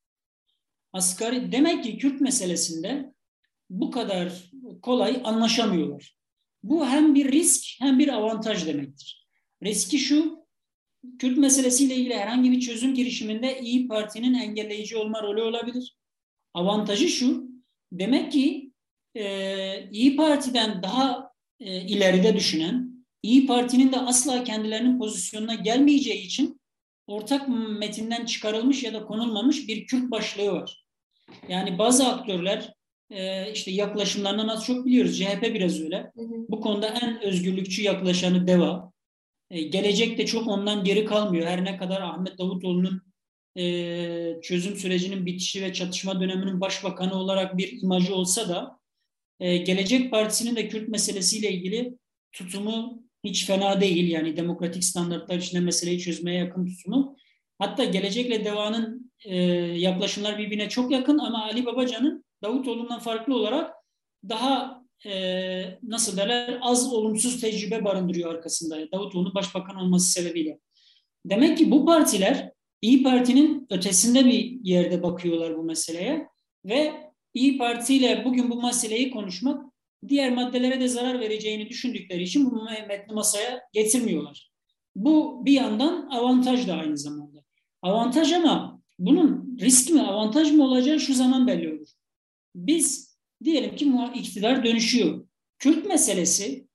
Asgari 0.93 1.53
demek 1.53 1.85
ki 1.85 1.99
Kürt 1.99 2.21
meselesinde 2.21 3.13
bu 3.71 3.91
kadar 3.91 4.51
kolay 4.83 5.21
anlaşamıyorlar. 5.25 6.17
Bu 6.63 6.87
hem 6.87 7.15
bir 7.15 7.33
risk 7.33 7.81
hem 7.81 7.99
bir 7.99 8.09
avantaj 8.09 8.67
demektir. 8.67 9.29
Riski 9.63 9.99
şu, 9.99 10.45
Kürt 11.19 11.39
meselesiyle 11.39 11.97
ilgili 11.97 12.15
herhangi 12.15 12.53
bir 12.53 12.61
çözüm 12.61 12.95
girişiminde 12.95 13.61
İyi 13.61 13.89
Parti'nin 13.89 14.35
engelleyici 14.35 14.97
olma 14.97 15.23
rolü 15.23 15.43
olabilir. 15.43 15.97
Avantajı 16.55 17.09
şu, 17.09 17.49
demek 17.93 18.33
ki 18.33 18.73
e, 19.15 19.91
İyi 19.91 20.17
Parti'den 20.17 20.83
daha 20.83 21.33
e, 21.61 21.81
ileride 21.81 22.37
düşünen, 22.37 22.94
İyi 23.25 23.47
Parti'nin 23.47 23.93
de 23.93 24.01
asla 24.01 24.45
kendilerinin 24.45 24.99
pozisyonuna 24.99 25.55
gelmeyeceği 25.55 26.27
için 26.27 26.61
ortak 27.07 27.49
metinden 27.79 28.25
çıkarılmış 28.25 28.83
ya 28.83 28.95
da 28.95 29.05
konulmamış 29.05 29.69
bir 29.69 29.87
Kürt 29.87 30.11
başlığı 30.11 30.53
var. 30.53 30.87
Yani 31.49 31.79
bazı 31.79 32.07
aktörler 32.07 32.73
e, 33.11 33.53
işte 33.53 33.71
yaklaşımlarından 33.71 34.49
az 34.49 34.65
çok 34.65 34.87
biliyoruz. 34.87 35.19
CHP 35.19 35.43
biraz 35.43 35.81
öyle. 35.81 35.97
Hı 36.17 36.23
hı. 36.23 36.47
Bu 36.49 36.61
konuda 36.61 36.87
en 36.87 37.23
özgürlükçü 37.23 37.83
yaklaşanı 37.83 38.47
DEVA. 38.47 38.93
E, 39.51 39.63
gelecek 39.63 40.19
de 40.19 40.27
çok 40.27 40.49
ondan 40.49 40.85
geri 40.85 41.05
kalmıyor. 41.05 41.47
Her 41.47 41.65
ne 41.65 41.77
kadar 41.77 42.01
Ahmet 42.01 42.39
Davutoğlu'nun 42.39 43.03
e, 43.59 44.41
çözüm 44.43 44.77
sürecinin 44.77 45.27
bitişi 45.27 45.63
ve 45.63 45.73
çatışma 45.73 46.21
döneminin 46.21 46.61
başbakanı 46.61 47.15
olarak 47.15 47.59
bir 47.59 47.83
imajı 47.83 48.15
olsa 48.15 48.49
da 48.49 48.79
Gelecek 49.41 50.11
Partisi'nin 50.11 50.57
de 50.57 50.69
Kürt 50.69 50.89
meselesiyle 50.89 51.53
ilgili 51.53 51.99
tutumu 52.33 53.04
hiç 53.25 53.47
fena 53.47 53.81
değil. 53.81 54.11
Yani 54.11 54.37
demokratik 54.37 54.85
standartlar 54.85 55.37
içinde 55.37 55.61
meseleyi 55.61 55.99
çözmeye 55.99 56.39
yakın 56.39 56.67
tutumu. 56.67 57.17
Hatta 57.59 57.85
gelecekle 57.85 58.45
devanın 58.45 59.13
e, 59.25 59.37
yaklaşımlar 59.77 60.39
birbirine 60.39 60.69
çok 60.69 60.91
yakın 60.91 61.19
ama 61.19 61.45
Ali 61.45 61.67
Babacan'ın 61.67 62.25
Davutoğlu'ndan 62.43 62.99
farklı 62.99 63.37
olarak 63.37 63.75
daha 64.29 64.83
e, 65.07 65.79
nasıl 65.83 66.17
derler 66.17 66.59
az 66.63 66.93
olumsuz 66.93 67.41
tecrübe 67.41 67.85
barındırıyor 67.85 68.35
arkasında. 68.35 68.93
Davutoğlu'nun 68.93 69.35
başbakan 69.35 69.77
olması 69.77 70.13
sebebiyle. 70.13 70.59
Demek 71.27 71.59
ki 71.59 71.71
bu 71.71 71.87
partiler 71.87 72.53
İyi 72.83 73.03
Parti'nin 73.03 73.67
ötesinde 73.71 74.25
bir 74.25 74.59
yerde 74.63 75.03
bakıyorlar 75.03 75.59
bu 75.59 75.63
meseleye 75.63 76.29
ve 76.65 76.93
İyi 77.35 77.59
Parti 77.59 77.97
ile 77.97 78.25
bugün 78.25 78.51
bu 78.51 78.63
meseleyi 78.63 79.11
konuşmak 79.11 79.74
diğer 80.09 80.33
maddelere 80.33 80.81
de 80.81 80.89
zarar 80.89 81.21
vereceğini 81.21 81.69
düşündükleri 81.69 82.23
için 82.23 82.51
bu 82.51 82.65
metni 82.89 83.15
masaya 83.15 83.63
getirmiyorlar. 83.73 84.51
Bu 84.97 85.43
bir 85.47 85.53
yandan 85.53 86.09
avantaj 86.11 86.69
da 86.69 86.75
aynı 86.75 86.99
zamanda. 86.99 87.45
Avantaj 87.83 88.33
ama 88.33 88.83
bunun 88.99 89.57
risk 89.61 89.91
mi 89.91 90.03
avantaj 90.03 90.53
mı 90.53 90.65
olacağı 90.65 91.01
şu 91.01 91.15
zaman 91.15 91.47
belli 91.47 91.73
olur. 91.73 91.89
Biz 92.55 93.19
diyelim 93.45 93.77
ki 93.77 93.93
iktidar 94.15 94.65
dönüşüyor. 94.65 95.27
Kürt 95.59 95.87
meselesi 95.87 96.67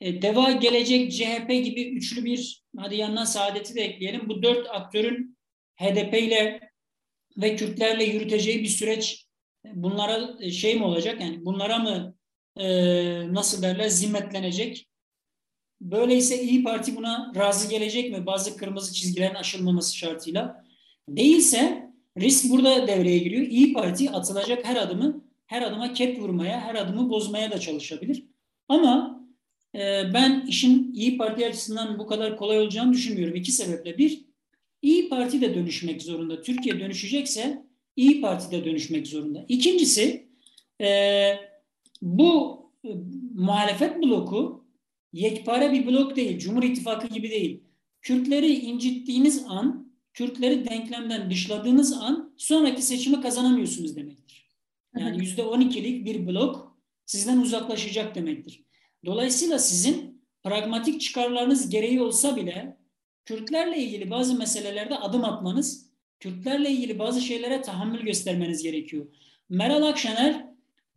e, 0.00 0.22
Deva 0.22 0.52
Gelecek 0.52 1.12
CHP 1.12 1.48
gibi 1.48 1.82
üçlü 1.82 2.24
bir 2.24 2.64
hadi 2.76 2.96
yanına 2.96 3.26
Saadet'i 3.26 3.74
de 3.74 3.80
ekleyelim. 3.80 4.28
Bu 4.28 4.42
dört 4.42 4.66
aktörün 4.70 5.38
HDP 5.76 6.14
ile 6.14 6.60
ve 7.36 7.56
Kürtlerle 7.56 8.04
yürüteceği 8.04 8.62
bir 8.62 8.68
süreç 8.68 9.26
bunlara 9.64 10.50
şey 10.50 10.74
mi 10.74 10.84
olacak 10.84 11.20
yani 11.20 11.44
bunlara 11.44 11.78
mı 11.78 12.14
e, 12.56 12.66
nasıl 13.34 13.62
derler 13.62 13.88
zimmetlenecek? 13.88 14.88
Böyleyse 15.80 16.42
İyi 16.42 16.64
Parti 16.64 16.96
buna 16.96 17.32
razı 17.36 17.70
gelecek 17.70 18.12
mi? 18.12 18.26
Bazı 18.26 18.56
kırmızı 18.56 18.94
çizgilerin 18.94 19.34
aşılmaması 19.34 19.96
şartıyla. 19.96 20.64
Değilse 21.08 21.90
risk 22.18 22.50
burada 22.50 22.86
devreye 22.86 23.18
giriyor. 23.18 23.42
İyi 23.42 23.72
Parti 23.72 24.10
atılacak 24.10 24.64
her 24.64 24.76
adımı 24.76 25.24
her 25.46 25.62
adıma 25.62 25.92
kep 25.92 26.18
vurmaya, 26.18 26.60
her 26.60 26.74
adımı 26.74 27.10
bozmaya 27.10 27.50
da 27.50 27.60
çalışabilir. 27.60 28.24
Ama 28.68 29.20
e, 29.74 29.78
ben 30.14 30.46
işin 30.48 30.92
İyi 30.94 31.18
Parti 31.18 31.46
açısından 31.46 31.98
bu 31.98 32.06
kadar 32.06 32.36
kolay 32.36 32.58
olacağını 32.58 32.92
düşünmüyorum. 32.92 33.36
İki 33.36 33.52
sebeple. 33.52 33.98
Bir, 33.98 34.24
İyi 34.82 35.08
Parti 35.08 35.40
de 35.40 35.54
dönüşmek 35.54 36.02
zorunda. 36.02 36.42
Türkiye 36.42 36.80
dönüşecekse 36.80 37.62
İyi 37.96 38.20
Parti 38.20 38.50
de 38.50 38.64
dönüşmek 38.64 39.06
zorunda. 39.06 39.44
İkincisi, 39.48 40.28
e, 40.80 41.51
bu 42.02 42.62
e, 42.84 42.88
muhalefet 43.34 44.02
bloku 44.02 44.64
yekpare 45.12 45.72
bir 45.72 45.86
blok 45.86 46.16
değil. 46.16 46.38
Cumhur 46.38 46.62
İttifakı 46.62 47.08
gibi 47.08 47.30
değil. 47.30 47.62
Kürtleri 48.02 48.54
incittiğiniz 48.54 49.44
an, 49.48 49.92
Kürtleri 50.12 50.64
denklemden 50.68 51.30
dışladığınız 51.30 51.92
an 51.92 52.34
sonraki 52.36 52.82
seçimi 52.82 53.20
kazanamıyorsunuz 53.20 53.96
demektir. 53.96 54.50
Yani 54.98 55.18
yüzde 55.18 55.42
on 55.42 55.60
ikilik 55.60 56.04
bir 56.04 56.26
blok 56.26 56.78
sizden 57.06 57.38
uzaklaşacak 57.38 58.14
demektir. 58.14 58.64
Dolayısıyla 59.04 59.58
sizin 59.58 60.22
pragmatik 60.44 61.00
çıkarlarınız 61.00 61.70
gereği 61.70 62.00
olsa 62.00 62.36
bile 62.36 62.76
Kürtlerle 63.24 63.78
ilgili 63.78 64.10
bazı 64.10 64.38
meselelerde 64.38 64.98
adım 64.98 65.24
atmanız, 65.24 65.90
Kürtlerle 66.20 66.70
ilgili 66.70 66.98
bazı 66.98 67.20
şeylere 67.20 67.62
tahammül 67.62 68.00
göstermeniz 68.00 68.62
gerekiyor. 68.62 69.06
Meral 69.48 69.82
Akşener 69.82 70.51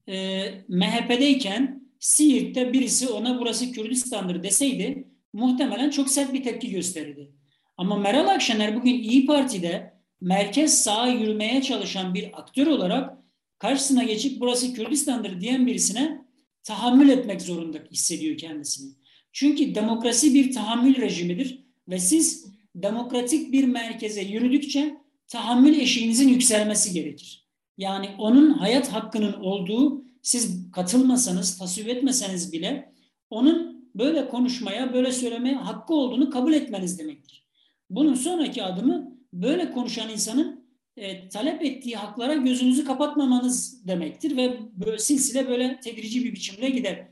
e, 0.08 0.46
MHP'deyken 0.68 1.86
Siirt'te 2.00 2.74
birisi 2.74 3.08
ona 3.08 3.40
burası 3.40 3.72
Kürdistan'dır 3.72 4.44
deseydi 4.44 5.08
muhtemelen 5.34 5.90
çok 5.90 6.10
sert 6.10 6.34
bir 6.34 6.44
tepki 6.44 6.72
gösterirdi. 6.72 7.32
Ama 7.78 7.98
Meral 7.98 8.28
Akşener 8.28 8.76
bugün 8.76 8.94
İyi 8.94 9.26
Parti'de 9.26 9.94
merkez 10.22 10.84
sağa 10.84 11.08
yürümeye 11.08 11.62
çalışan 11.62 12.14
bir 12.14 12.40
aktör 12.40 12.68
olarak 12.68 13.18
karşısına 13.60 14.04
geçip 14.04 14.42
burası 14.42 14.74
Kürdistan'dır 14.74 15.42
diyen 15.42 15.68
birisine 15.68 16.26
tahammül 16.64 17.10
etmek 17.10 17.42
zorunda 17.42 17.78
hissediyor 17.92 18.38
kendisini. 18.38 18.92
Çünkü 19.32 19.76
demokrasi 19.76 20.34
bir 20.34 20.54
tahammül 20.54 20.96
rejimidir 21.02 21.66
ve 21.88 22.00
siz 22.00 22.46
demokratik 22.76 23.52
bir 23.52 23.64
merkeze 23.64 24.22
yürüdükçe 24.22 24.98
tahammül 25.28 25.80
eşiğinizin 25.80 26.30
yükselmesi 26.30 26.94
gerekir. 26.94 27.45
Yani 27.78 28.10
onun 28.18 28.50
hayat 28.50 28.94
hakkının 28.94 29.34
olduğu 29.34 30.06
siz 30.22 30.72
katılmasanız, 30.72 31.58
tasvip 31.58 31.88
etmeseniz 31.88 32.54
bile 32.54 32.94
onun 33.30 33.90
böyle 33.96 34.28
konuşmaya, 34.28 34.94
böyle 34.94 35.12
söylemeye 35.12 35.56
hakkı 35.56 35.94
olduğunu 35.94 36.30
kabul 36.30 36.54
etmeniz 36.54 37.00
demektir. 37.00 37.46
Bunun 37.90 38.14
sonraki 38.14 38.64
adımı 38.64 39.18
böyle 39.34 39.72
konuşan 39.72 40.10
insanın 40.10 40.66
e, 40.98 41.30
talep 41.30 41.62
ettiği 41.62 41.96
haklara 41.96 42.34
gözünüzü 42.34 42.86
kapatmamanız 42.86 43.88
demektir 43.88 44.38
ve 44.38 44.60
böyle, 44.74 44.98
silsile 44.98 45.50
böyle 45.50 45.80
tedrici 45.80 46.24
bir 46.24 46.34
biçimde 46.34 46.70
gider. 46.70 47.08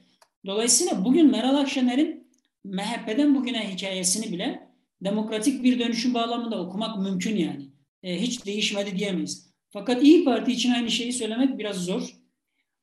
Dolayısıyla 0.46 1.06
bugün 1.06 1.32
Meral 1.32 1.56
Akşener'in 1.56 2.28
MHP'den 2.64 3.36
bugüne 3.36 3.74
hikayesini 3.74 4.32
bile 4.32 4.70
demokratik 5.02 5.64
bir 5.64 5.80
dönüşüm 5.80 6.14
bağlamında 6.14 6.62
okumak 6.62 7.00
mümkün 7.00 7.36
yani. 7.36 7.70
E, 8.04 8.22
hiç 8.22 8.46
değişmedi 8.46 8.98
diyemeyiz. 8.98 9.53
Fakat 9.74 10.04
İyi 10.04 10.26
Parti 10.26 10.52
için 10.52 10.72
aynı 10.72 10.92
şeyi 10.92 11.14
söylemek 11.14 11.60
biraz 11.60 11.86
zor. 11.86 12.16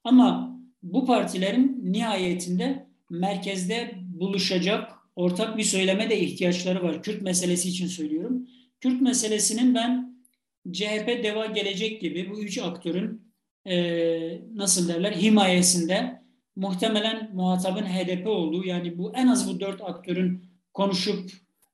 Ama 0.04 0.56
bu 0.82 1.06
partilerin 1.06 1.80
nihayetinde 1.82 2.86
merkezde 3.10 3.94
buluşacak 3.96 4.92
ortak 5.16 5.56
bir 5.56 5.62
söyleme 5.62 6.10
de 6.10 6.20
ihtiyaçları 6.20 6.82
var. 6.82 7.02
Kürt 7.02 7.22
meselesi 7.22 7.68
için 7.68 7.86
söylüyorum. 7.86 8.48
Kürt 8.80 9.00
meselesinin 9.00 9.74
ben 9.74 10.16
CHP 10.72 11.24
Deva 11.24 11.46
Gelecek 11.46 12.00
gibi 12.00 12.30
bu 12.30 12.40
üç 12.40 12.58
aktörün 12.58 13.22
e, 13.66 13.76
nasıl 14.54 14.88
derler 14.88 15.12
himayesinde 15.12 16.22
muhtemelen 16.56 17.30
muhatabın 17.34 17.82
HDP 17.82 18.26
olduğu 18.26 18.64
yani 18.64 18.98
bu 18.98 19.12
en 19.14 19.26
az 19.26 19.48
bu 19.48 19.60
dört 19.60 19.82
aktörün 19.82 20.44
konuşup 20.74 21.30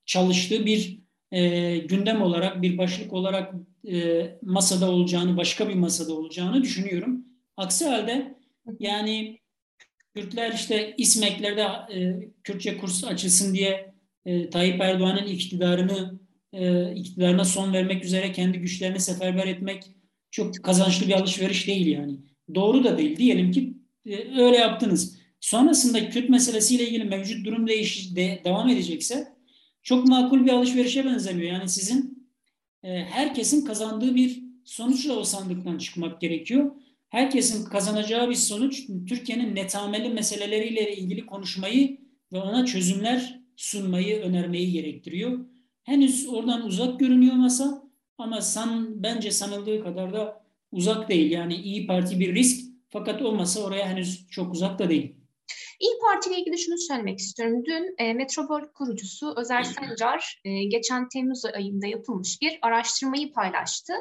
çalıştığı 0.06 0.66
bir 0.66 0.98
e, 1.32 1.78
gündem 1.78 2.22
olarak 2.22 2.62
bir 2.62 2.78
başlık 2.78 3.12
olarak 3.12 3.54
e, 3.92 4.38
masada 4.42 4.90
olacağını 4.90 5.36
başka 5.36 5.68
bir 5.68 5.74
masada 5.74 6.14
olacağını 6.14 6.62
düşünüyorum. 6.62 7.24
Aksi 7.56 7.84
halde 7.84 8.34
yani 8.80 9.40
Kürtler 10.14 10.52
işte 10.52 10.94
İSMEK'lerde 10.98 11.62
e, 11.94 12.28
Kürtçe 12.44 12.78
kurs 12.78 13.04
açılsın 13.04 13.54
diye 13.54 13.94
e, 14.24 14.50
Tayyip 14.50 14.80
Erdoğan'ın 14.80 15.26
iktidarını 15.26 16.20
e, 16.52 16.94
iktidarına 16.94 17.44
son 17.44 17.72
vermek 17.72 18.04
üzere 18.04 18.32
kendi 18.32 18.58
güçlerini 18.58 19.00
seferber 19.00 19.46
etmek 19.46 19.84
çok 20.30 20.64
kazançlı 20.64 21.06
bir 21.08 21.12
alışveriş 21.12 21.66
değil 21.66 21.86
yani. 21.86 22.16
Doğru 22.54 22.84
da 22.84 22.98
değil. 22.98 23.16
Diyelim 23.16 23.52
ki 23.52 23.74
e, 24.06 24.42
öyle 24.42 24.56
yaptınız. 24.56 25.18
Sonrasında 25.40 26.10
Kürt 26.10 26.28
meselesiyle 26.28 26.88
ilgili 26.88 27.04
mevcut 27.04 27.46
durum 27.46 27.66
değiş 27.66 28.16
de, 28.16 28.40
devam 28.44 28.68
edecekse 28.68 29.28
çok 29.82 30.08
makul 30.08 30.44
bir 30.44 30.50
alışverişe 30.50 31.04
benzemiyor. 31.04 31.52
Yani 31.52 31.68
sizin 31.68 32.15
herkesin 32.94 33.64
kazandığı 33.64 34.14
bir 34.14 34.42
sonuçla 34.64 35.12
o 35.12 35.24
sandıktan 35.24 35.78
çıkmak 35.78 36.20
gerekiyor. 36.20 36.70
Herkesin 37.08 37.64
kazanacağı 37.64 38.30
bir 38.30 38.34
sonuç 38.34 38.86
Türkiye'nin 39.08 39.54
netameli 39.54 40.08
meseleleriyle 40.08 40.96
ilgili 40.96 41.26
konuşmayı 41.26 41.98
ve 42.32 42.38
ona 42.38 42.66
çözümler 42.66 43.40
sunmayı, 43.56 44.20
önermeyi 44.20 44.72
gerektiriyor. 44.72 45.46
Henüz 45.82 46.26
oradan 46.28 46.66
uzak 46.66 47.00
görünüyor 47.00 47.34
masa 47.34 47.82
ama 48.18 48.40
san, 48.40 49.02
bence 49.02 49.30
sanıldığı 49.30 49.84
kadar 49.84 50.12
da 50.12 50.44
uzak 50.72 51.08
değil. 51.08 51.30
Yani 51.30 51.54
İyi 51.54 51.86
Parti 51.86 52.20
bir 52.20 52.34
risk 52.34 52.66
fakat 52.88 53.22
o 53.22 53.32
masa 53.32 53.60
oraya 53.60 53.88
henüz 53.88 54.28
çok 54.30 54.54
uzak 54.54 54.78
da 54.78 54.90
değil. 54.90 55.16
İyi 55.80 55.98
Parti 56.00 56.30
ile 56.30 56.40
ilgili 56.40 56.58
şunu 56.58 56.78
söylemek 56.78 57.18
istiyorum. 57.18 57.64
Dün 57.64 57.94
e, 57.98 58.14
Metropol 58.14 58.60
kurucusu 58.74 59.34
Özer 59.36 59.62
Sencar 59.62 60.40
e, 60.44 60.64
geçen 60.64 61.08
Temmuz 61.08 61.44
ayında 61.44 61.86
yapılmış 61.86 62.42
bir 62.42 62.58
araştırmayı 62.62 63.32
paylaştı. 63.32 63.92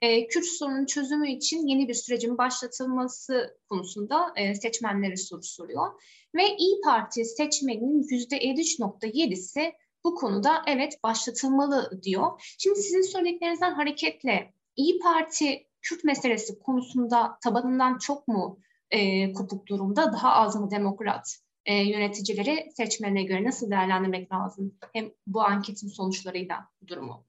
E, 0.00 0.26
Kürt 0.26 0.44
sorunun 0.44 0.86
çözümü 0.86 1.30
için 1.30 1.66
yeni 1.66 1.88
bir 1.88 1.94
sürecin 1.94 2.38
başlatılması 2.38 3.58
konusunda 3.68 4.32
e, 4.36 4.54
seçmenlere 4.54 5.16
soru 5.16 5.42
soruyor. 5.42 6.02
Ve 6.34 6.56
İyi 6.56 6.80
Parti 6.84 7.24
seçmeninin 7.24 8.02
%53.7'si 8.02 9.72
bu 10.04 10.14
konuda 10.14 10.62
evet 10.66 10.98
başlatılmalı 11.02 12.02
diyor. 12.02 12.54
Şimdi 12.58 12.78
sizin 12.78 13.02
söylediklerinizden 13.02 13.72
hareketle 13.72 14.54
İyi 14.76 14.98
Parti 14.98 15.66
Kürt 15.82 16.04
meselesi 16.04 16.58
konusunda 16.58 17.38
tabanından 17.42 17.98
çok 17.98 18.28
mu 18.28 18.58
e, 18.92 19.32
kopuk 19.32 19.66
durumda? 19.66 20.12
Daha 20.12 20.32
az 20.32 20.56
mı 20.56 20.70
demokrat 20.70 21.38
e, 21.64 21.74
yöneticileri 21.74 22.70
seçmene 22.76 23.22
göre 23.22 23.44
nasıl 23.44 23.70
değerlendirmek 23.70 24.32
lazım? 24.32 24.74
Hem 24.92 25.10
bu 25.26 25.42
anketin 25.42 25.88
sonuçlarıyla 25.88 26.56
bu 26.82 26.88
durumu. 26.88 27.24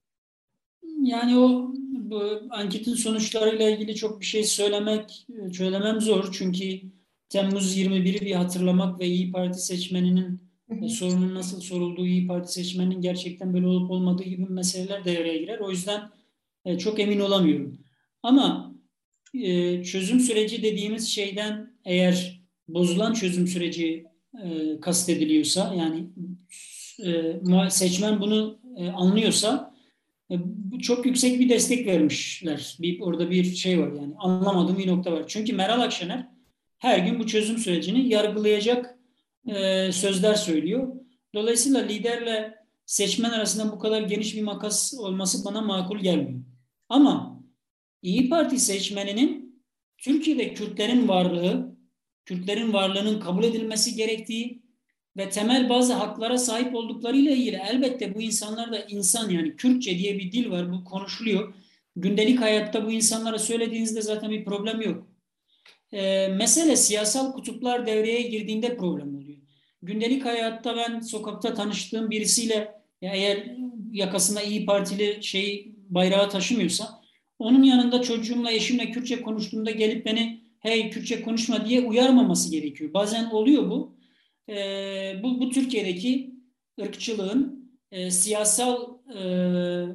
Yani 1.02 1.38
o 1.38 1.72
bu 1.90 2.22
anketin 2.50 2.94
sonuçlarıyla 2.94 3.70
ilgili 3.70 3.94
çok 3.94 4.20
bir 4.20 4.24
şey 4.24 4.44
söylemek 4.44 5.26
söylemem 5.52 6.00
zor 6.00 6.32
çünkü 6.32 6.80
Temmuz 7.28 7.76
21'i 7.76 8.20
bir 8.20 8.34
hatırlamak 8.34 9.00
ve 9.00 9.06
İyi 9.06 9.32
Parti 9.32 9.58
seçmeninin 9.58 10.40
hı 10.70 10.88
sorunun 10.88 11.34
nasıl 11.34 11.60
sorulduğu, 11.60 12.06
İyi 12.06 12.26
Parti 12.26 12.52
seçmeninin 12.52 13.00
gerçekten 13.00 13.54
böyle 13.54 13.66
olup 13.66 13.90
olmadığı 13.90 14.22
gibi 14.22 14.46
meseleler 14.46 15.04
devreye 15.04 15.38
girer. 15.38 15.58
O 15.58 15.70
yüzden 15.70 16.10
e, 16.64 16.78
çok 16.78 17.00
emin 17.00 17.20
olamıyorum. 17.20 17.78
Ama 18.22 18.73
e, 19.34 19.82
çözüm 19.84 20.20
süreci 20.20 20.62
dediğimiz 20.62 21.08
şeyden 21.08 21.70
eğer 21.84 22.40
bozulan 22.68 23.12
çözüm 23.12 23.46
süreci 23.46 24.04
e, 24.44 24.80
kastediliyorsa 24.80 25.74
yani 25.74 26.06
e, 27.04 27.70
seçmen 27.70 28.20
bunu 28.20 28.58
e, 28.76 28.88
anlıyorsa 28.88 29.74
çok 30.82 31.06
yüksek 31.06 31.40
bir 31.40 31.48
destek 31.48 31.86
vermişler. 31.86 32.76
Bir, 32.80 33.00
orada 33.00 33.30
bir 33.30 33.44
şey 33.44 33.80
var 33.80 33.92
yani 33.92 34.14
anlamadığım 34.18 34.78
bir 34.78 34.86
nokta 34.86 35.12
var. 35.12 35.24
Çünkü 35.26 35.52
Meral 35.52 35.80
Akşener 35.80 36.28
her 36.78 36.98
gün 36.98 37.18
bu 37.18 37.26
çözüm 37.26 37.58
sürecini 37.58 38.08
yargılayacak 38.08 38.98
sözler 39.90 40.34
söylüyor. 40.34 40.92
Dolayısıyla 41.34 41.80
liderle 41.80 42.54
seçmen 42.86 43.30
arasında 43.30 43.72
bu 43.72 43.78
kadar 43.78 44.02
geniş 44.02 44.36
bir 44.36 44.42
makas 44.42 44.94
olması 44.94 45.44
bana 45.44 45.60
makul 45.60 45.98
gelmiyor. 45.98 46.40
Ama 46.88 47.33
İyi 48.04 48.28
Parti 48.28 48.58
seçmeninin 48.58 49.62
Türkiye'de 49.98 50.54
Kürtlerin 50.54 51.08
varlığı, 51.08 51.76
Kürtlerin 52.24 52.72
varlığının 52.72 53.20
kabul 53.20 53.44
edilmesi 53.44 53.94
gerektiği 53.94 54.62
ve 55.16 55.30
temel 55.30 55.68
bazı 55.68 55.92
haklara 55.92 56.38
sahip 56.38 56.74
olduklarıyla 56.74 57.32
ilgili 57.32 57.60
elbette 57.70 58.14
bu 58.14 58.22
insanlar 58.22 58.72
da 58.72 58.84
insan 58.84 59.30
yani 59.30 59.56
Kürtçe 59.56 59.98
diye 59.98 60.18
bir 60.18 60.32
dil 60.32 60.50
var 60.50 60.72
bu 60.72 60.84
konuşuluyor. 60.84 61.54
Gündelik 61.96 62.40
hayatta 62.40 62.86
bu 62.86 62.92
insanlara 62.92 63.38
söylediğinizde 63.38 64.02
zaten 64.02 64.30
bir 64.30 64.44
problem 64.44 64.80
yok. 64.80 65.06
e, 65.92 66.28
mesele 66.28 66.76
siyasal 66.76 67.32
kutuplar 67.32 67.86
devreye 67.86 68.22
girdiğinde 68.22 68.76
problem 68.76 69.16
oluyor. 69.16 69.38
Gündelik 69.82 70.24
hayatta 70.24 70.76
ben 70.76 71.00
sokakta 71.00 71.54
tanıştığım 71.54 72.10
birisiyle 72.10 72.74
eğer 73.02 73.56
yakasında 73.92 74.42
iyi 74.42 74.66
Partili 74.66 75.22
şey 75.22 75.74
bayrağı 75.88 76.30
taşımıyorsa 76.30 77.03
onun 77.38 77.62
yanında 77.62 78.02
çocuğumla 78.02 78.52
eşimle 78.52 78.90
Kürtçe 78.90 79.22
konuştuğumda 79.22 79.70
gelip 79.70 80.06
beni 80.06 80.40
hey 80.60 80.90
Kürtçe 80.90 81.22
konuşma 81.22 81.66
diye 81.66 81.80
uyarmaması 81.80 82.50
gerekiyor. 82.50 82.94
Bazen 82.94 83.24
oluyor 83.24 83.70
bu. 83.70 83.96
E, 84.48 84.54
bu, 85.22 85.40
bu 85.40 85.50
Türkiye'deki 85.50 86.34
ırkçılığın 86.80 87.70
e, 87.92 88.10
siyasal 88.10 88.94
e, 89.14 89.22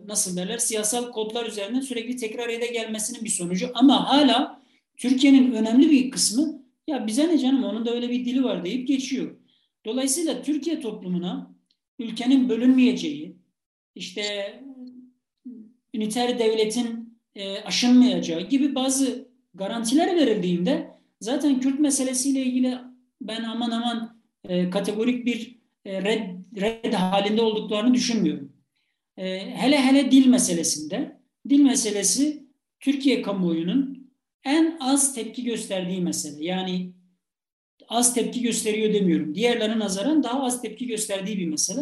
nasıl 0.08 0.38
derler 0.38 0.58
siyasal 0.58 1.12
kodlar 1.12 1.46
üzerinden 1.46 1.82
sürekli 1.82 2.16
tekrar 2.16 2.50
ede 2.50 2.68
gelmesinin 2.68 3.24
bir 3.24 3.30
sonucu 3.30 3.72
ama 3.74 4.10
hala 4.10 4.62
Türkiye'nin 4.98 5.52
önemli 5.52 5.92
bir 5.92 6.12
kısmı 6.12 6.64
ya 6.88 7.08
bize 7.08 7.28
ne 7.28 7.38
canım 7.38 7.64
onun 7.64 7.86
da 7.86 7.92
öyle 7.92 8.10
bir 8.10 8.26
dili 8.26 8.44
var 8.44 8.66
deyip 8.66 8.88
geçiyor. 8.88 9.36
Dolayısıyla 9.86 10.42
Türkiye 10.42 10.80
toplumuna 10.80 11.56
ülkenin 12.00 12.50
bölünmeyeceği, 12.50 13.36
işte 13.96 14.24
üniter 15.94 16.40
devletin 16.40 16.99
e, 17.36 17.62
aşınmayacağı 17.62 18.42
gibi 18.42 18.76
bazı 18.76 19.30
garantiler 19.54 20.16
verildiğinde 20.16 20.88
zaten 21.22 21.60
Kürt 21.60 21.80
meselesiyle 21.80 22.42
ilgili 22.42 22.78
ben 23.22 23.44
aman 23.44 23.72
aman 23.72 24.22
e, 24.44 24.70
kategorik 24.70 25.26
bir 25.26 25.60
e, 25.86 26.02
red, 26.02 26.30
red 26.62 26.94
halinde 26.94 27.42
olduklarını 27.42 27.94
düşünmüyorum. 27.94 28.54
E, 29.18 29.56
hele 29.56 29.82
hele 29.82 30.12
dil 30.12 30.28
meselesinde, 30.28 31.20
dil 31.50 31.60
meselesi 31.60 32.44
Türkiye 32.80 33.22
kamuoyunun 33.22 34.12
en 34.44 34.78
az 34.80 35.16
tepki 35.16 35.44
gösterdiği 35.44 36.02
mesele. 36.02 36.46
Yani 36.46 36.94
az 37.88 38.14
tepki 38.14 38.42
gösteriyor 38.42 38.94
demiyorum. 38.94 39.36
Diğerlerine 39.36 39.80
nazaran 39.80 40.24
daha 40.24 40.44
az 40.44 40.62
tepki 40.62 40.88
gösterdiği 40.88 41.38
bir 41.38 41.48
mesele. 41.48 41.82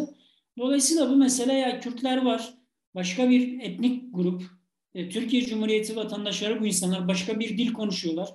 Dolayısıyla 0.58 1.10
bu 1.10 1.16
mesele 1.16 1.52
ya 1.52 1.80
Kürtler 1.80 2.24
var, 2.24 2.54
başka 2.94 3.30
bir 3.30 3.60
etnik 3.60 4.04
grup, 4.14 4.57
e, 4.94 5.08
Türkiye 5.08 5.42
Cumhuriyeti 5.42 5.96
vatandaşları 5.96 6.60
bu 6.60 6.66
insanlar 6.66 7.08
başka 7.08 7.40
bir 7.40 7.58
dil 7.58 7.72
konuşuyorlar. 7.72 8.28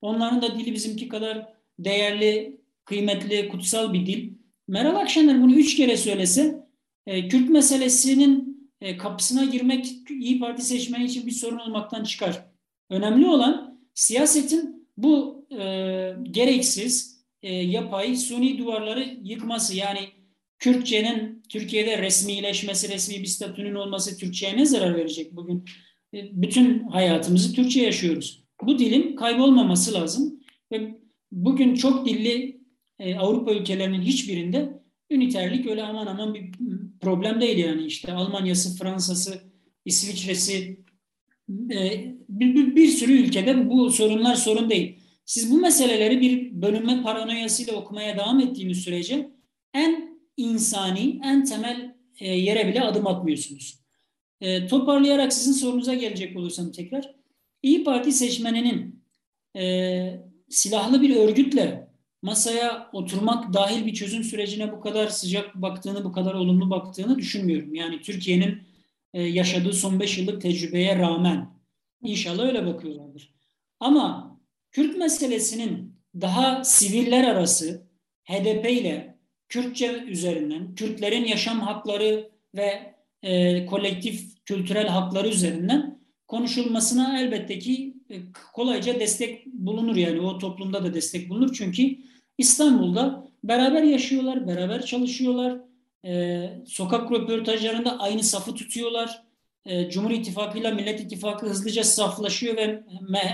Onların 0.00 0.42
da 0.42 0.58
dili 0.58 0.72
bizimki 0.72 1.08
kadar 1.08 1.48
değerli, 1.78 2.60
kıymetli, 2.84 3.48
kutsal 3.48 3.92
bir 3.92 4.06
dil. 4.06 4.32
Meral 4.68 4.96
Akşener 4.96 5.42
bunu 5.42 5.54
üç 5.54 5.76
kere 5.76 5.96
söylese 5.96 6.66
Kürt 7.06 7.50
meselesinin 7.50 8.50
e, 8.80 8.96
kapısına 8.96 9.44
girmek 9.44 9.86
İyi 10.10 10.40
Parti 10.40 10.62
seçmeni 10.62 11.04
için 11.04 11.26
bir 11.26 11.30
sorun 11.32 11.58
olmaktan 11.58 12.04
çıkar. 12.04 12.46
Önemli 12.90 13.26
olan 13.26 13.80
siyasetin 13.94 14.88
bu 14.96 15.46
e, 15.50 15.56
gereksiz, 16.30 17.24
e, 17.42 17.54
yapay, 17.54 18.16
suni 18.16 18.58
duvarları 18.58 19.18
yıkması. 19.22 19.76
Yani 19.76 19.98
Kürtçenin 20.58 21.42
Türkiye'de 21.48 22.02
resmileşmesi, 22.02 22.88
resmi 22.88 23.20
bir 23.20 23.26
statünün 23.26 23.74
olması 23.74 24.18
Türkçe'ye 24.18 24.56
ne 24.56 24.66
zarar 24.66 24.94
verecek 24.94 25.32
bugün? 25.32 25.64
Bütün 26.12 26.88
hayatımızı 26.88 27.54
Türkçe 27.54 27.82
yaşıyoruz. 27.82 28.44
Bu 28.62 28.78
dilin 28.78 29.16
kaybolmaması 29.16 29.94
lazım. 29.94 30.40
Ve 30.72 30.98
bugün 31.32 31.74
çok 31.74 32.06
dilli 32.06 32.60
e, 32.98 33.14
Avrupa 33.14 33.52
ülkelerinin 33.52 34.02
hiçbirinde 34.02 34.82
üniterlik 35.10 35.66
öyle 35.66 35.82
aman 35.82 36.06
aman 36.06 36.34
bir 36.34 36.50
problem 37.00 37.40
değil 37.40 37.58
yani. 37.58 37.84
işte 37.84 38.12
Almanya'sı, 38.12 38.78
Fransa'sı, 38.78 39.40
İsviçre'si 39.84 40.80
e, 41.70 42.14
bir, 42.28 42.54
bir, 42.54 42.76
bir 42.76 42.88
sürü 42.88 43.12
ülkede 43.12 43.70
bu 43.70 43.90
sorunlar 43.90 44.34
sorun 44.34 44.70
değil. 44.70 44.96
Siz 45.24 45.50
bu 45.50 45.60
meseleleri 45.60 46.20
bir 46.20 46.62
bölünme 46.62 47.02
paranoyasıyla 47.02 47.74
okumaya 47.74 48.16
devam 48.16 48.40
ettiğiniz 48.40 48.78
sürece 48.78 49.30
en 49.74 50.18
insani, 50.36 51.20
en 51.24 51.44
temel 51.44 51.94
e, 52.20 52.36
yere 52.36 52.68
bile 52.68 52.82
adım 52.82 53.06
atmıyorsunuz. 53.06 53.79
E, 54.40 54.66
toparlayarak 54.66 55.32
sizin 55.32 55.52
sorunuza 55.52 55.94
gelecek 55.94 56.36
olursam 56.36 56.72
tekrar. 56.72 57.14
İyi 57.62 57.84
Parti 57.84 58.12
seçmeninin 58.12 59.04
e, 59.56 60.24
silahlı 60.48 61.02
bir 61.02 61.16
örgütle 61.16 61.90
masaya 62.22 62.90
oturmak 62.92 63.54
dahil 63.54 63.86
bir 63.86 63.94
çözüm 63.94 64.24
sürecine 64.24 64.72
bu 64.72 64.80
kadar 64.80 65.08
sıcak 65.08 65.54
baktığını, 65.54 66.04
bu 66.04 66.12
kadar 66.12 66.34
olumlu 66.34 66.70
baktığını 66.70 67.18
düşünmüyorum. 67.18 67.74
Yani 67.74 68.00
Türkiye'nin 68.00 68.62
e, 69.14 69.22
yaşadığı 69.22 69.72
son 69.72 70.00
beş 70.00 70.18
yıllık 70.18 70.42
tecrübeye 70.42 70.98
rağmen 70.98 71.50
inşallah 72.02 72.44
öyle 72.44 72.66
bakıyorlardır. 72.66 73.34
Ama 73.80 74.30
Kürt 74.70 74.96
meselesinin 74.96 76.00
daha 76.14 76.64
siviller 76.64 77.24
arası 77.24 77.86
HDP 78.24 78.70
ile 78.70 79.18
Kürtçe 79.48 80.04
üzerinden, 80.04 80.74
Kürtlerin 80.74 81.24
yaşam 81.24 81.60
hakları 81.60 82.30
ve 82.54 82.94
e, 83.22 83.66
kolektif 83.66 84.44
kültürel 84.44 84.88
hakları 84.88 85.28
üzerinden 85.28 86.00
konuşulmasına 86.28 87.20
elbette 87.20 87.58
ki 87.58 87.94
e, 88.10 88.16
kolayca 88.52 89.00
destek 89.00 89.46
bulunur 89.46 89.96
yani 89.96 90.20
o 90.20 90.38
toplumda 90.38 90.84
da 90.84 90.94
destek 90.94 91.28
bulunur 91.28 91.52
çünkü 91.52 91.96
İstanbul'da 92.38 93.28
beraber 93.44 93.82
yaşıyorlar, 93.82 94.46
beraber 94.46 94.86
çalışıyorlar, 94.86 95.60
e, 96.04 96.42
sokak 96.66 97.12
röportajlarında 97.12 97.98
aynı 97.98 98.22
safı 98.22 98.54
tutuyorlar. 98.54 99.22
E, 99.66 99.90
Cumhur 99.90 100.10
İttifakı 100.10 100.58
ile 100.58 100.70
Millet 100.70 101.00
İttifakı 101.00 101.46
hızlıca 101.46 101.84
saflaşıyor 101.84 102.56
ve 102.56 102.82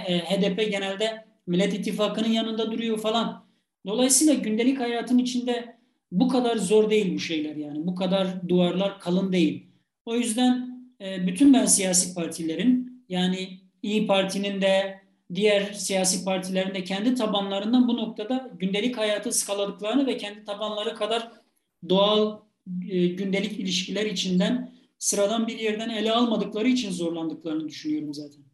e, 0.09 0.19
HDP 0.19 0.71
genelde 0.71 1.25
Millet 1.47 1.75
İttifakı'nın 1.75 2.29
yanında 2.29 2.73
duruyor 2.73 2.99
falan. 2.99 3.47
Dolayısıyla 3.87 4.35
gündelik 4.35 4.81
hayatın 4.81 5.19
içinde 5.19 5.77
bu 6.13 6.29
kadar 6.29 6.57
zor 6.57 6.91
değil 6.91 7.15
bu 7.15 7.19
şeyler 7.19 7.57
yani. 7.57 7.87
Bu 7.87 7.95
kadar 7.95 8.49
duvarlar 8.49 9.01
kalın 9.01 9.33
değil. 9.33 9.66
O 10.07 10.15
yüzden 10.15 10.81
e, 11.01 11.27
bütün 11.27 11.55
ben 11.55 11.67
siyasi 11.67 12.15
partilerin 12.15 13.05
yani 13.09 13.61
İyi 13.83 14.07
Parti'nin 14.07 14.61
de 14.61 15.01
diğer 15.35 15.73
siyasi 15.73 16.25
partilerin 16.25 16.75
de 16.75 16.85
kendi 16.85 17.15
tabanlarından 17.15 17.89
bu 17.89 17.97
noktada 17.97 18.51
gündelik 18.59 18.99
hayatı 18.99 19.29
ıskaladıklarını 19.29 20.07
ve 20.07 20.17
kendi 20.17 20.45
tabanları 20.45 20.95
kadar 20.95 21.33
doğal 21.89 22.41
e, 22.91 23.07
gündelik 23.07 23.61
ilişkiler 23.61 24.07
içinden 24.07 24.77
sıradan 24.99 25.47
bir 25.47 25.59
yerden 25.59 25.89
ele 25.89 26.13
almadıkları 26.13 26.69
için 26.69 26.91
zorlandıklarını 26.91 27.69
düşünüyorum 27.69 28.15
zaten. 28.15 28.45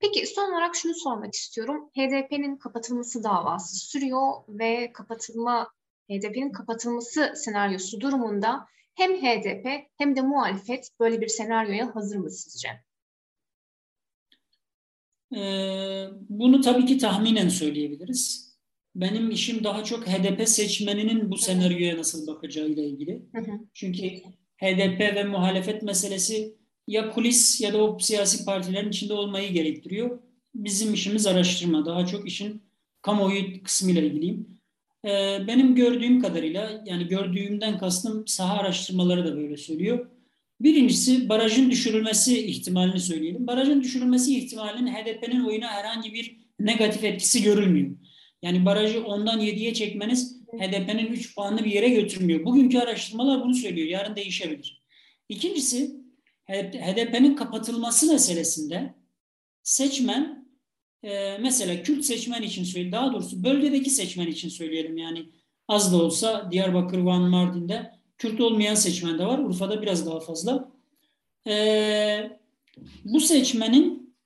Peki 0.00 0.26
son 0.26 0.52
olarak 0.52 0.76
şunu 0.76 0.94
sormak 0.94 1.34
istiyorum. 1.34 1.90
HDP'nin 1.96 2.56
kapatılması 2.56 3.24
davası 3.24 3.76
sürüyor 3.76 4.32
ve 4.48 4.92
kapatılma 4.92 5.68
HDP'nin 6.10 6.52
kapatılması 6.52 7.32
senaryosu 7.36 8.00
durumunda 8.00 8.66
hem 9.00 9.16
HDP 9.22 9.66
hem 9.98 10.16
de 10.16 10.22
muhalefet 10.22 10.90
böyle 11.00 11.20
bir 11.20 11.28
senaryoya 11.28 11.94
hazır 11.94 12.16
mı 12.16 12.30
sizce? 12.30 12.68
Ee, 15.36 16.06
bunu 16.28 16.60
tabii 16.60 16.86
ki 16.86 16.98
tahminen 16.98 17.48
söyleyebiliriz. 17.48 18.50
Benim 18.94 19.30
işim 19.30 19.64
daha 19.64 19.84
çok 19.84 20.06
HDP 20.06 20.48
seçmeninin 20.48 21.30
bu 21.30 21.36
senaryoya 21.36 21.96
nasıl 21.96 22.26
bakacağıyla 22.26 22.82
ilgili. 22.82 23.22
Çünkü 23.74 24.02
HDP 24.56 25.00
ve 25.00 25.24
muhalefet 25.24 25.82
meselesi 25.82 26.54
ya 26.86 27.10
kulis 27.10 27.60
ya 27.60 27.72
da 27.72 27.84
o 27.84 27.98
siyasi 27.98 28.44
partilerin 28.44 28.88
içinde 28.88 29.14
olmayı 29.14 29.52
gerektiriyor. 29.52 30.18
Bizim 30.54 30.94
işimiz 30.94 31.26
araştırma. 31.26 31.86
Daha 31.86 32.06
çok 32.06 32.26
işin 32.26 32.62
kamuoyu 33.02 33.62
kısmıyla 33.62 34.02
ilgiliyim. 34.02 34.59
Ee, 35.04 35.38
benim 35.46 35.74
gördüğüm 35.74 36.20
kadarıyla 36.20 36.82
yani 36.86 37.08
gördüğümden 37.08 37.78
kastım 37.78 38.26
saha 38.26 38.58
araştırmaları 38.58 39.24
da 39.24 39.36
böyle 39.36 39.56
söylüyor. 39.56 40.06
Birincisi 40.60 41.28
barajın 41.28 41.70
düşürülmesi 41.70 42.46
ihtimalini 42.46 43.00
söyleyelim. 43.00 43.46
Barajın 43.46 43.82
düşürülmesi 43.82 44.38
ihtimalinin 44.38 44.92
HDP'nin 44.92 45.44
oyuna 45.44 45.68
herhangi 45.68 46.14
bir 46.14 46.36
negatif 46.60 47.04
etkisi 47.04 47.42
görülmüyor. 47.42 47.90
Yani 48.42 48.64
barajı 48.64 48.98
10'dan 48.98 49.40
7'ye 49.40 49.74
çekmeniz 49.74 50.40
HDP'nin 50.58 51.06
3 51.06 51.34
puanını 51.34 51.64
bir 51.64 51.72
yere 51.72 51.88
götürmüyor. 51.88 52.44
Bugünkü 52.44 52.78
araştırmalar 52.78 53.44
bunu 53.44 53.54
söylüyor. 53.54 53.88
Yarın 53.88 54.16
değişebilir. 54.16 54.82
İkincisi 55.28 55.96
HDP'nin 56.48 57.36
kapatılması 57.36 58.12
meselesinde 58.12 58.94
seçmen 59.62 60.39
e, 61.02 61.38
mesela 61.38 61.82
Kürt 61.82 62.04
seçmen 62.04 62.42
için 62.42 62.64
söyleyeyim. 62.64 62.92
Daha 62.92 63.12
doğrusu 63.12 63.44
bölgedeki 63.44 63.90
seçmen 63.90 64.26
için 64.26 64.48
söyleyelim. 64.48 64.96
Yani 64.96 65.28
az 65.68 65.92
da 65.92 65.96
olsa 65.96 66.48
Diyarbakır, 66.52 66.98
Van, 66.98 67.22
Mardin'de 67.22 67.92
Kürt 68.18 68.40
olmayan 68.40 68.74
seçmen 68.74 69.18
de 69.18 69.26
var. 69.26 69.38
Urfa'da 69.38 69.82
biraz 69.82 70.06
daha 70.06 70.20
fazla. 70.20 70.72
E, 71.46 72.38
bu 73.04 73.20
seçmenin 73.20 74.16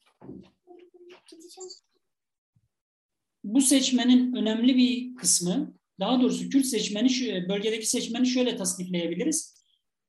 bu 3.44 3.60
seçmenin 3.60 4.32
önemli 4.32 4.76
bir 4.76 5.14
kısmı 5.14 5.74
daha 6.00 6.20
doğrusu 6.20 6.50
Kürt 6.50 6.66
seçmeni 6.66 7.08
bölgedeki 7.48 7.86
seçmeni 7.86 8.26
şöyle 8.26 8.56
tasnifleyebiliriz. 8.56 9.64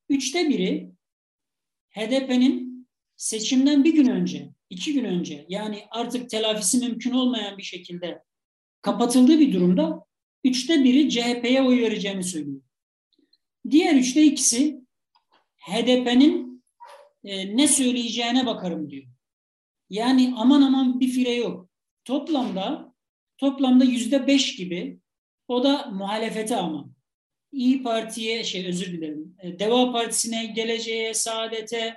Üçte 0.09 0.49
biri 0.49 0.91
HDP'nin 1.89 2.64
seçimden 3.17 3.83
bir 3.83 3.93
gün 3.93 4.07
önce, 4.07 4.49
iki 4.69 4.93
gün 4.93 5.05
önce 5.05 5.45
yani 5.49 5.83
artık 5.91 6.29
telafisi 6.29 6.77
mümkün 6.77 7.11
olmayan 7.11 7.57
bir 7.57 7.63
şekilde 7.63 8.23
kapatıldığı 8.81 9.39
bir 9.39 9.53
durumda 9.53 10.05
üçte 10.43 10.83
biri 10.83 11.09
CHP'ye 11.09 11.61
oy 11.61 11.81
vereceğini 11.81 12.23
söylüyor. 12.23 12.61
Diğer 13.69 13.95
üçte 13.95 14.23
ikisi 14.23 14.81
HDP'nin 15.57 16.63
e, 17.23 17.57
ne 17.57 17.67
söyleyeceğine 17.67 18.45
bakarım 18.45 18.89
diyor. 18.89 19.05
Yani 19.89 20.33
aman 20.37 20.61
aman 20.61 20.99
bir 20.99 21.07
fire 21.07 21.33
yok. 21.33 21.69
Toplamda 22.05 22.93
toplamda 23.37 23.83
yüzde 23.83 24.27
beş 24.27 24.55
gibi 24.55 24.99
o 25.47 25.63
da 25.63 25.85
muhalefete 25.91 26.55
ama. 26.55 26.89
İyi 27.51 27.83
Parti'ye 27.83 28.43
şey 28.43 28.67
özür 28.67 28.87
dilerim. 28.87 29.35
E, 29.39 29.59
Deva 29.59 29.91
Partisi'ne, 29.91 30.45
Geleceğe, 30.45 31.13
Saadet'e, 31.13 31.95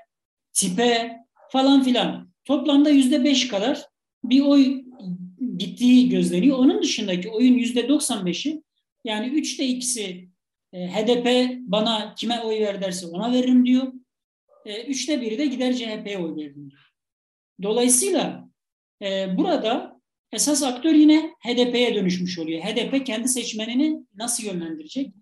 TİP'e 0.58 1.18
falan 1.52 1.82
filan. 1.82 2.32
Toplamda 2.44 2.90
yüzde 2.90 3.24
beş 3.24 3.48
kadar 3.48 3.86
bir 4.24 4.40
oy 4.40 4.84
gittiği 5.56 6.08
gözleniyor. 6.08 6.58
Onun 6.58 6.82
dışındaki 6.82 7.30
oyun 7.30 7.54
yüzde 7.54 7.80
95'i 7.80 8.62
yani 9.04 9.26
üçte 9.26 9.66
ikisi 9.66 10.28
e, 10.72 10.86
HDP 10.86 11.56
bana 11.60 12.14
kime 12.14 12.40
oy 12.40 12.60
ver 12.60 12.82
derse 12.82 13.06
ona 13.06 13.32
veririm 13.32 13.66
diyor. 13.66 13.92
E, 14.64 14.82
üçte 14.82 15.20
biri 15.20 15.38
de 15.38 15.46
gider 15.46 15.74
CHP'ye 15.74 16.18
oy 16.18 16.36
veririm 16.36 16.70
diyor. 16.70 16.92
Dolayısıyla 17.62 18.48
e, 19.02 19.36
burada 19.36 20.00
esas 20.32 20.62
aktör 20.62 20.94
yine 20.94 21.34
HDP'ye 21.46 21.94
dönüşmüş 21.94 22.38
oluyor. 22.38 22.62
HDP 22.62 23.06
kendi 23.06 23.28
seçmenini 23.28 24.00
nasıl 24.14 24.44
yönlendirecek? 24.44 25.14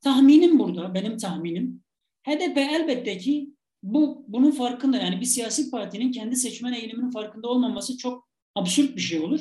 Tahminim 0.00 0.58
burada, 0.58 0.94
benim 0.94 1.16
tahminim. 1.16 1.82
HDP 2.26 2.58
elbette 2.58 3.18
ki 3.18 3.48
bu 3.82 4.24
bunun 4.28 4.50
farkında 4.50 4.96
yani 4.96 5.20
bir 5.20 5.26
siyasi 5.26 5.70
partinin 5.70 6.12
kendi 6.12 6.36
seçmen 6.36 6.72
eğiliminin 6.72 7.10
farkında 7.10 7.48
olmaması 7.48 7.96
çok 7.96 8.28
absürt 8.54 8.96
bir 8.96 9.00
şey 9.00 9.20
olur. 9.20 9.40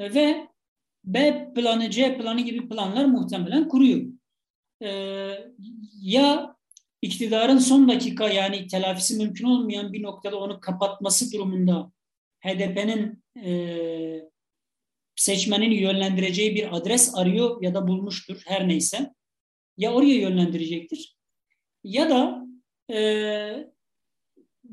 Ve 0.00 0.48
B 1.04 1.48
planı, 1.54 1.90
C 1.90 2.18
planı 2.18 2.40
gibi 2.40 2.68
planlar 2.68 3.04
muhtemelen 3.04 3.68
kuruyor. 3.68 4.00
Ee, 4.82 5.34
ya 6.00 6.56
iktidarın 7.02 7.58
son 7.58 7.88
dakika 7.88 8.28
yani 8.28 8.66
telafisi 8.66 9.16
mümkün 9.16 9.44
olmayan 9.44 9.92
bir 9.92 10.02
noktada 10.02 10.38
onu 10.38 10.60
kapatması 10.60 11.32
durumunda 11.32 11.92
HDP'nin 12.40 13.24
e, 13.44 14.30
seçmenini 15.16 15.74
yönlendireceği 15.74 16.54
bir 16.54 16.76
adres 16.76 17.14
arıyor 17.14 17.62
ya 17.62 17.74
da 17.74 17.88
bulmuştur 17.88 18.42
her 18.46 18.68
neyse. 18.68 19.14
Ya 19.76 19.92
oraya 19.92 20.14
yönlendirecektir 20.14 21.16
ya 21.84 22.10
da 22.10 22.41
e, 22.92 23.72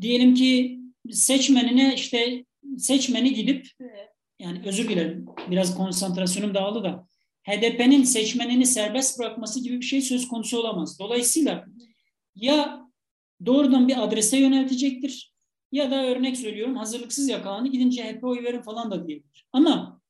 diyelim 0.02 0.34
ki 0.34 0.80
seçmenine 1.12 1.94
işte 1.96 2.46
seçmeni 2.78 3.34
gidip 3.34 3.68
e, 3.82 3.86
yani 4.40 4.62
özür 4.66 4.90
dilerim 4.90 5.26
biraz 5.50 5.76
konsantrasyonum 5.76 6.54
dağıldı 6.54 6.84
da 6.84 7.08
HDP'nin 7.44 8.04
seçmenini 8.04 8.66
serbest 8.66 9.20
bırakması 9.20 9.64
gibi 9.64 9.78
bir 9.78 9.86
şey 9.86 10.02
söz 10.02 10.28
konusu 10.28 10.60
olamaz. 10.60 11.00
Dolayısıyla 11.00 11.66
ya 12.36 12.90
doğrudan 13.46 13.88
bir 13.88 14.04
adrese 14.04 14.38
yöneltecektir 14.38 15.34
ya 15.72 15.92
da 15.92 16.06
örnek 16.06 16.38
söylüyorum 16.38 16.76
hazırlıksız 16.76 17.30
yakalandı 17.30 17.70
gidin 17.70 17.90
CHP 17.90 18.24
oy 18.24 18.44
verin 18.44 18.62
falan 18.62 18.92
da 18.92 19.08
diyebilir. 19.08 19.48
Ama 19.54 20.02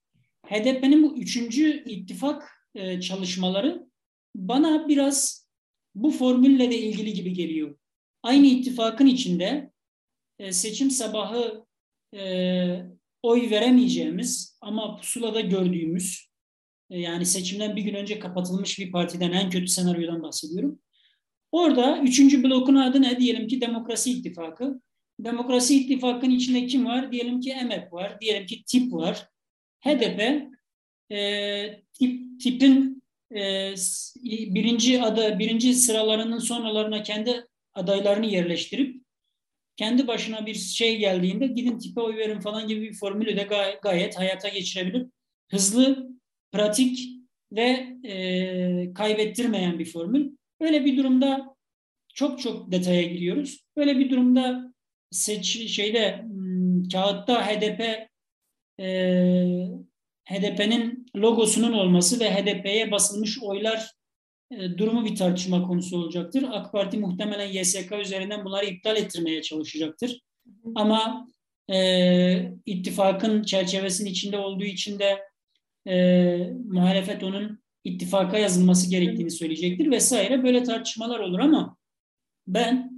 HDP'nin 0.46 1.04
bu 1.04 1.18
üçüncü 1.18 1.84
ittifak 1.84 2.68
e, 2.76 3.02
çalışmaları 3.02 3.88
bana 4.36 4.88
biraz 4.88 5.48
bu 5.96 6.12
formülle 6.12 6.72
de 6.72 6.78
ilgili 6.78 7.14
gibi 7.14 7.34
geliyor. 7.34 7.79
Aynı 8.24 8.46
ittifakın 8.46 9.08
içinde 9.08 9.72
e, 10.40 10.52
seçim 10.52 10.92
sabahı 10.92 11.66
e, 12.16 12.84
oy 13.24 13.50
veremeyeceğimiz 13.50 14.58
ama 14.62 14.96
pusulada 14.96 15.42
gördüğümüz 15.42 16.30
e, 16.90 17.00
yani 17.00 17.26
seçimden 17.26 17.76
bir 17.76 17.82
gün 17.82 17.94
önce 17.94 18.20
kapatılmış 18.20 18.80
bir 18.80 18.92
partiden 18.92 19.32
en 19.32 19.50
kötü 19.50 19.68
senaryodan 19.68 20.24
bahsediyorum. 20.24 20.80
Orada 21.52 22.00
üçüncü 22.02 22.44
blokun 22.44 22.76
adı 22.76 23.02
ne? 23.02 23.20
Diyelim 23.20 23.48
ki 23.48 23.62
Demokrasi 23.62 24.12
İttifakı. 24.12 24.82
Demokrasi 25.20 25.82
İttifakı'nın 25.82 26.36
içinde 26.36 26.68
kim 26.68 26.86
var? 26.86 27.12
Diyelim 27.12 27.40
ki 27.40 27.52
EMEP 27.52 27.94
var, 27.94 28.22
diyelim 28.22 28.46
ki 28.46 28.64
TİP 28.64 28.94
var. 28.94 29.28
HDP 29.80 30.50
e, 31.12 31.82
tip, 31.94 32.40
tipin 32.42 33.04
e, 33.36 33.74
birinci 34.26 35.02
adı, 35.02 35.40
birinci 35.40 35.74
sıralarının 35.74 36.40
sonralarına 36.40 37.04
kendi 37.04 37.49
adaylarını 37.74 38.26
yerleştirip 38.26 39.04
kendi 39.78 40.08
başına 40.08 40.46
bir 40.46 40.54
şey 40.54 40.98
geldiğinde 40.98 41.48
gidin 41.48 41.80
tipe 41.80 42.02
oy 42.02 42.18
verin 42.18 42.40
falan 42.40 42.68
gibi 42.68 42.82
bir 42.82 42.94
formülü 42.94 43.38
de 43.38 43.44
gay- 43.44 43.80
gayet 43.82 44.18
hayata 44.18 44.50
geçirebilir. 44.50 45.08
Hızlı, 45.52 46.10
pratik 46.52 47.10
ve 47.52 47.98
e, 48.04 48.94
kaybettirmeyen 48.94 49.80
bir 49.80 49.86
formül. 49.86 50.32
Böyle 50.62 50.86
bir 50.86 50.98
durumda 50.98 51.56
çok 52.14 52.40
çok 52.40 52.72
detaya 52.72 53.04
giriyoruz. 53.04 53.66
Böyle 53.78 54.00
bir 54.00 54.10
durumda 54.10 54.74
seç 55.12 55.46
şeyde 55.70 56.22
hmm, 56.22 56.84
kağıtta 56.84 57.48
HDP 57.48 58.10
e, 58.80 58.88
HDP'nin 60.26 61.06
logosunun 61.16 61.74
olması 61.74 62.20
ve 62.20 62.32
HDP'ye 62.32 62.92
basılmış 62.92 63.44
oylar 63.44 63.92
durumu 64.52 65.06
bir 65.06 65.16
tartışma 65.16 65.68
konusu 65.68 65.98
olacaktır. 65.98 66.46
AK 66.52 66.72
Parti 66.72 66.98
muhtemelen 66.98 67.48
YSK 67.48 67.92
üzerinden 68.02 68.46
bunları 68.46 68.66
iptal 68.66 68.98
ettirmeye 68.98 69.42
çalışacaktır. 69.42 70.22
Ama 70.76 71.28
e, 71.72 72.54
ittifakın 72.66 73.44
çerçevesinin 73.44 74.10
içinde 74.10 74.38
olduğu 74.38 74.64
için 74.64 75.00
de 75.00 75.20
e, 75.88 75.96
muhalefet 76.66 77.24
onun 77.24 77.60
ittifaka 77.84 78.38
yazılması 78.38 78.90
gerektiğini 78.90 79.32
söyleyecektir 79.32 79.92
vesaire. 79.92 80.44
Böyle 80.44 80.64
tartışmalar 80.64 81.20
olur 81.20 81.40
ama 81.40 81.78
ben 82.48 82.92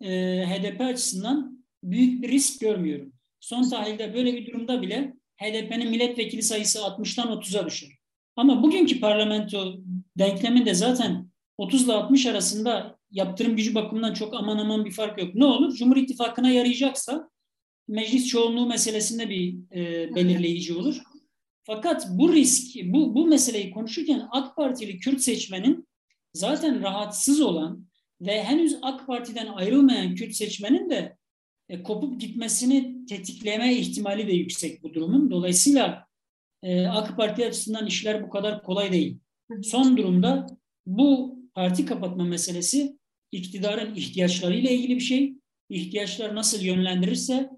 e, 0.00 0.10
HDP 0.46 0.80
açısından 0.80 1.64
büyük 1.84 2.22
bir 2.22 2.28
risk 2.28 2.60
görmüyorum. 2.60 3.12
Son 3.40 3.70
tahlilde 3.70 4.14
böyle 4.14 4.34
bir 4.34 4.46
durumda 4.46 4.82
bile 4.82 5.14
HDP'nin 5.36 5.90
milletvekili 5.90 6.42
sayısı 6.42 6.78
60'tan 6.78 7.28
30'a 7.28 7.66
düşer. 7.66 7.90
Ama 8.36 8.62
bugünkü 8.62 9.00
parlamento 9.00 9.76
denkleminde 10.18 10.74
zaten 10.74 11.30
30 11.58 11.84
ile 11.84 11.92
60 11.92 12.26
arasında 12.26 12.98
yaptırım 13.10 13.56
gücü 13.56 13.74
bakımından 13.74 14.14
çok 14.14 14.34
aman 14.34 14.58
aman 14.58 14.84
bir 14.84 14.90
fark 14.90 15.18
yok. 15.18 15.34
Ne 15.34 15.44
olur? 15.44 15.74
Cumhur 15.74 15.96
İttifakı'na 15.96 16.50
yarayacaksa 16.50 17.30
meclis 17.88 18.26
çoğunluğu 18.26 18.66
meselesinde 18.66 19.30
bir 19.30 19.56
e, 19.74 20.14
belirleyici 20.14 20.74
olur. 20.74 21.02
Fakat 21.64 22.08
bu 22.10 22.32
risk, 22.32 22.76
bu, 22.84 23.14
bu 23.14 23.26
meseleyi 23.26 23.70
konuşurken 23.70 24.28
AK 24.30 24.56
Partili 24.56 24.98
Kürt 24.98 25.20
seçmenin 25.20 25.88
zaten 26.34 26.82
rahatsız 26.82 27.40
olan 27.40 27.86
ve 28.20 28.42
henüz 28.42 28.78
AK 28.82 29.06
Parti'den 29.06 29.46
ayrılmayan 29.46 30.14
Kürt 30.14 30.34
seçmenin 30.34 30.90
de 30.90 31.16
e, 31.68 31.82
kopup 31.82 32.20
gitmesini 32.20 33.06
tetikleme 33.06 33.74
ihtimali 33.74 34.26
de 34.26 34.32
yüksek 34.32 34.82
bu 34.82 34.94
durumun. 34.94 35.30
Dolayısıyla 35.30 36.06
e, 36.62 36.86
AK 36.86 37.16
Parti 37.16 37.46
açısından 37.46 37.86
işler 37.86 38.22
bu 38.22 38.30
kadar 38.30 38.62
kolay 38.62 38.92
değil. 38.92 39.18
Son 39.62 39.96
durumda 39.96 40.46
bu 40.86 41.38
parti 41.54 41.86
kapatma 41.86 42.24
meselesi 42.24 42.98
iktidarın 43.32 43.94
ihtiyaçlarıyla 43.94 44.70
ilgili 44.70 44.94
bir 44.94 45.00
şey. 45.00 45.34
İhtiyaçlar 45.68 46.34
nasıl 46.34 46.62
yönlendirirse 46.62 47.50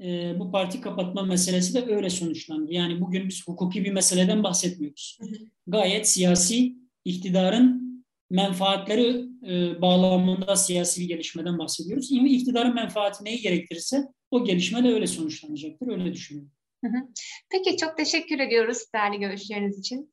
e, 0.00 0.34
bu 0.38 0.50
parti 0.50 0.80
kapatma 0.80 1.22
meselesi 1.22 1.74
de 1.74 1.94
öyle 1.94 2.10
sonuçlandı. 2.10 2.72
Yani 2.72 3.00
bugün 3.00 3.28
biz 3.28 3.48
hukuki 3.48 3.84
bir 3.84 3.92
meseleden 3.92 4.42
bahsetmiyoruz. 4.42 5.18
Gayet 5.66 6.08
siyasi 6.08 6.74
iktidarın 7.04 7.90
menfaatleri 8.30 9.26
e, 9.46 9.82
bağlamında 9.82 10.56
siyasi 10.56 11.00
bir 11.00 11.08
gelişmeden 11.08 11.58
bahsediyoruz. 11.58 12.10
Yani 12.10 12.28
iktidarın 12.28 12.74
menfaati 12.74 13.24
neyi 13.24 13.40
gerektirirse 13.40 14.08
o 14.30 14.44
gelişme 14.44 14.84
de 14.84 14.88
öyle 14.88 15.06
sonuçlanacaktır. 15.06 15.88
Öyle 15.88 16.12
düşünüyorum. 16.12 16.52
Peki 17.50 17.76
çok 17.76 17.96
teşekkür 17.96 18.38
ediyoruz 18.38 18.78
değerli 18.94 19.18
görüşleriniz 19.18 19.78
için. 19.78 20.12